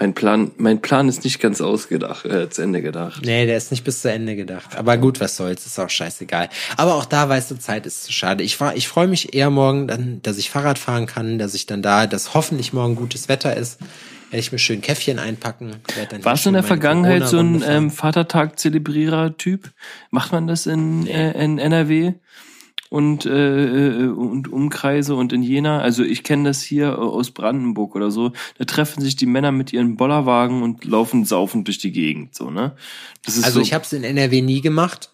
[0.01, 3.21] Mein Plan, mein Plan ist nicht ganz ausgedacht, äh, zu Ende gedacht.
[3.23, 4.75] Nee, der ist nicht bis zu Ende gedacht.
[4.75, 6.49] Aber gut, was soll's, ist auch scheißegal.
[6.75, 8.43] Aber auch da, weißt du, Zeit ist zu schade.
[8.43, 11.83] Ich, ich freue mich eher morgen, dann, dass ich Fahrrad fahren kann, dass ich dann
[11.83, 13.79] da, dass hoffentlich morgen gutes Wetter ist.
[14.31, 15.75] Werde ich mir schön Käffchen einpacken.
[16.23, 19.69] Warst du in der Vergangenheit so ein ähm, Vatertag-Zelebrierer-Typ?
[20.09, 22.13] Macht man das in, äh, in NRW
[22.91, 23.29] und, äh,
[24.03, 25.79] äh, und Umkreise und in Jena?
[25.79, 28.33] Also ich kenne das hier aus Brandenburg oder so.
[28.57, 32.51] Da treffen sich die Männer mit ihren Bollerwagen und laufen saufend durch die Gegend, so
[32.51, 32.75] ne?
[33.23, 35.09] Das ist Also so, ich habe es in NRW nie gemacht.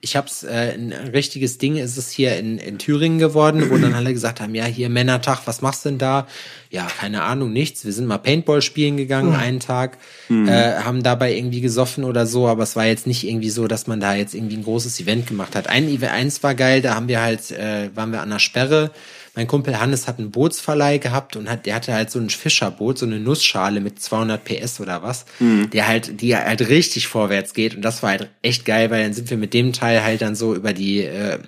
[0.00, 3.94] Ich hab's, äh, ein richtiges Ding ist es hier in, in Thüringen geworden, wo dann
[3.94, 6.28] alle gesagt haben, ja, hier Männertag, was machst du denn da?
[6.70, 7.84] Ja, keine Ahnung, nichts.
[7.84, 9.98] Wir sind mal Paintball spielen gegangen, einen Tag,
[10.46, 13.86] äh, haben dabei irgendwie gesoffen oder so, aber es war jetzt nicht irgendwie so, dass
[13.86, 15.68] man da jetzt irgendwie ein großes Event gemacht hat.
[15.68, 18.92] Ein Event, eins war geil, da haben wir halt, äh, waren wir an der Sperre.
[19.38, 22.98] Mein Kumpel Hannes hat einen Bootsverleih gehabt und hat, der hatte halt so ein Fischerboot,
[22.98, 25.26] so eine Nussschale mit 200 PS oder was,
[25.72, 27.76] der halt, die halt richtig vorwärts geht.
[27.76, 30.34] Und das war halt echt geil, weil dann sind wir mit dem Teil halt dann
[30.34, 31.38] so über die, äh,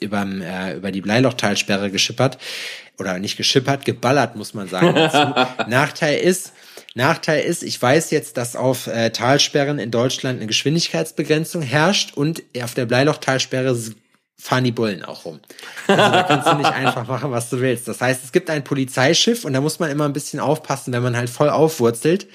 [0.00, 2.38] überm, äh, über die Bleilochtalsperre geschippert.
[2.98, 4.94] Oder nicht geschippert, geballert muss man sagen.
[5.68, 6.54] Nachteil ist,
[6.94, 12.42] Nachteil ist, ich weiß jetzt, dass auf äh, Talsperren in Deutschland eine Geschwindigkeitsbegrenzung herrscht und
[12.62, 13.74] auf der Bleilochtalsperre
[14.38, 15.40] fahren die Bullen auch rum.
[15.86, 17.88] Also da kannst du nicht einfach machen, was du willst.
[17.88, 21.02] Das heißt, es gibt ein Polizeischiff und da muss man immer ein bisschen aufpassen, wenn
[21.02, 22.26] man halt voll aufwurzelt,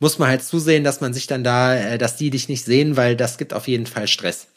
[0.00, 2.96] muss man halt zusehen, dass man sich dann da, äh, dass die dich nicht sehen,
[2.96, 4.48] weil das gibt auf jeden Fall Stress.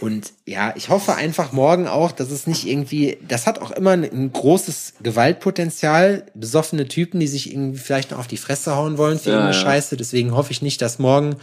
[0.00, 3.90] Und ja, ich hoffe einfach morgen auch, dass es nicht irgendwie, das hat auch immer
[3.90, 8.98] ein, ein großes Gewaltpotenzial, besoffene Typen, die sich irgendwie vielleicht noch auf die Fresse hauen
[8.98, 9.62] wollen für Ja, irgendeine ja.
[9.62, 9.96] Scheiße.
[9.96, 11.36] Deswegen hoffe ich nicht, dass morgen,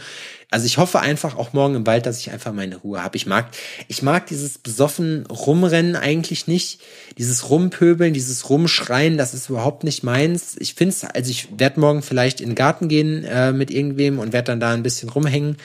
[0.50, 3.16] also ich hoffe einfach auch morgen im Wald, dass ich einfach meine Ruhe habe.
[3.16, 3.46] Ich mag,
[3.88, 6.80] ich mag dieses besoffen Rumrennen eigentlich nicht.
[7.16, 10.56] Dieses Rumpöbeln, dieses Rumschreien, das ist überhaupt nicht meins.
[10.58, 14.18] Ich finde es, also ich werde morgen vielleicht in den Garten gehen äh, mit irgendwem
[14.18, 15.56] und werde dann da ein bisschen rumhängen.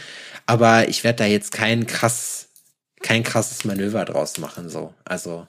[0.46, 2.50] Aber ich werde da jetzt kein krass,
[3.02, 4.93] kein krasses Manöver draus machen, so.
[5.04, 5.48] Also,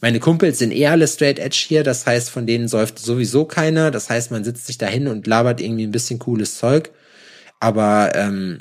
[0.00, 3.90] meine Kumpels sind eh alle straight edge hier, das heißt, von denen säuft sowieso keiner.
[3.90, 6.90] Das heißt, man sitzt sich da hin und labert irgendwie ein bisschen cooles Zeug.
[7.60, 8.58] Aber ähm,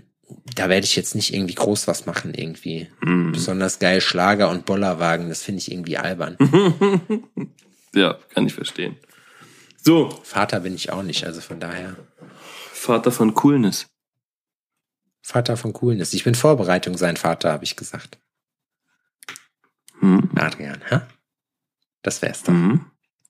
[0.56, 2.88] da werde ich jetzt nicht irgendwie groß was machen, irgendwie.
[3.34, 6.38] Besonders geil Schlager und Bollerwagen, das finde ich irgendwie albern.
[7.96, 8.98] Ja, kann ich verstehen.
[9.84, 11.96] So, Vater bin ich auch nicht, also von daher.
[12.72, 13.86] Vater von Coolness.
[15.24, 16.14] Vater von Coolness.
[16.14, 18.20] Ich bin Vorbereitung sein Vater, habe ich gesagt.
[20.00, 20.30] Hm.
[20.36, 21.00] Adrian, hä?
[22.02, 22.52] Das wär's doch.
[22.52, 22.86] Mhm.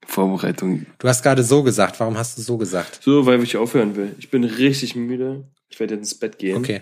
[0.06, 0.88] Vorbereitung.
[0.98, 2.00] Du hast gerade so gesagt.
[2.00, 3.00] Warum hast du so gesagt?
[3.04, 4.16] So, weil ich aufhören will.
[4.18, 5.48] Ich bin richtig müde.
[5.70, 6.58] Ich werde jetzt ins Bett gehen.
[6.58, 6.82] Okay.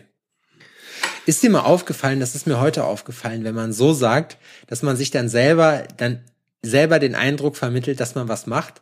[1.25, 4.37] Ist dir mal aufgefallen, das ist mir heute aufgefallen, wenn man so sagt,
[4.67, 6.23] dass man sich dann selber, dann
[6.63, 8.81] selber den Eindruck vermittelt, dass man was macht?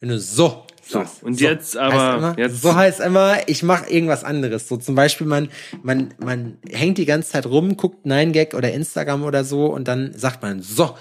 [0.00, 1.22] Wenn du so So, sagst.
[1.22, 1.44] und So.
[1.44, 4.68] jetzt aber- Heißt immer, jetzt- so heißt immer, ich mache irgendwas anderes.
[4.68, 5.48] So zum Beispiel, man,
[5.82, 10.12] man, man hängt die ganze Zeit rum, guckt 9gag oder Instagram oder so und dann
[10.16, 10.96] sagt man so.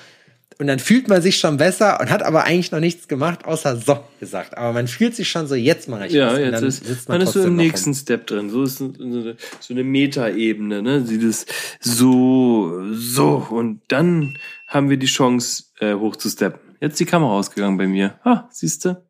[0.57, 3.77] Und dann fühlt man sich schon besser und hat aber eigentlich noch nichts gemacht, außer
[3.77, 4.57] so gesagt.
[4.57, 6.39] Aber man fühlt sich schon so, jetzt mache ich Ja, was.
[6.39, 7.55] Jetzt ist, sitzt man ist so im noch rum.
[7.55, 8.49] nächsten Step drin.
[8.49, 11.01] So ist so eine, so eine Metaebene, ne?
[11.01, 11.45] Dieses
[11.79, 13.47] so, so.
[13.49, 14.37] Und dann
[14.67, 16.59] haben wir die Chance, äh, hochzusteppen.
[16.81, 18.19] Jetzt ist die Kamera ausgegangen bei mir.
[18.23, 19.05] Ah, siehste?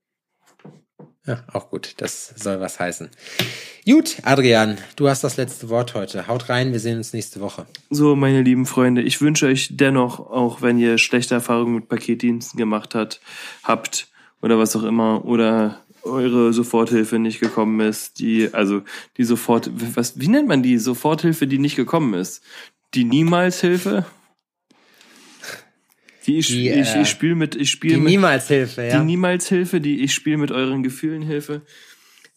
[1.30, 1.94] Ja, auch gut.
[1.98, 3.08] Das soll was heißen.
[3.86, 6.28] Gut, Adrian, du hast das letzte Wort heute.
[6.28, 7.68] Haut rein, wir sehen uns nächste Woche.
[7.92, 12.58] So, meine lieben Freunde, ich wünsche euch dennoch, auch wenn ihr schlechte Erfahrungen mit Paketdiensten
[12.58, 13.22] gemacht hat,
[13.62, 14.08] habt
[14.42, 18.82] oder was auch immer, oder eure Soforthilfe nicht gekommen ist, die, also
[19.18, 22.42] die Sofort, was, wie nennt man die Soforthilfe, die nicht gekommen ist?
[22.96, 24.04] Die Niemals-Hilfe?
[26.30, 29.00] Die ich, Die, ich, äh, ich spiele mit, ich Die spiele mit, Niemals-Hilfe, ja.
[29.00, 31.62] die Niemals-Hilfe, die ich spiele mit euren Gefühlen Hilfe.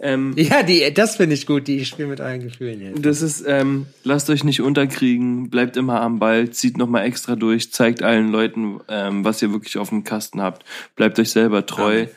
[0.01, 2.93] Ähm, ja, die, das finde ich gut, die ich spiele mit euren Gefühlen hier.
[2.95, 7.70] Das ist, ähm, lasst euch nicht unterkriegen, bleibt immer am Ball, zieht nochmal extra durch,
[7.70, 10.64] zeigt allen Leuten, ähm, was ihr wirklich auf dem Kasten habt.
[10.97, 12.03] Bleibt euch selber treu.
[12.03, 12.09] Amen.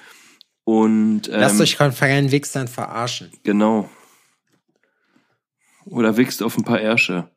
[0.64, 3.30] Und ähm, Lasst euch von freien Wichsern verarschen.
[3.44, 3.90] genau.
[5.86, 7.30] Oder wichst auf ein paar Ärsche.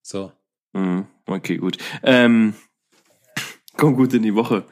[0.00, 0.32] So.
[0.72, 1.06] Mhm.
[1.26, 1.76] Okay, gut.
[2.02, 2.54] Ähm,
[3.76, 4.64] komm gut in die Woche.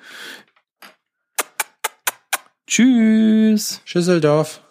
[2.67, 3.83] Tschüss.
[3.85, 4.62] Schüsseldorf.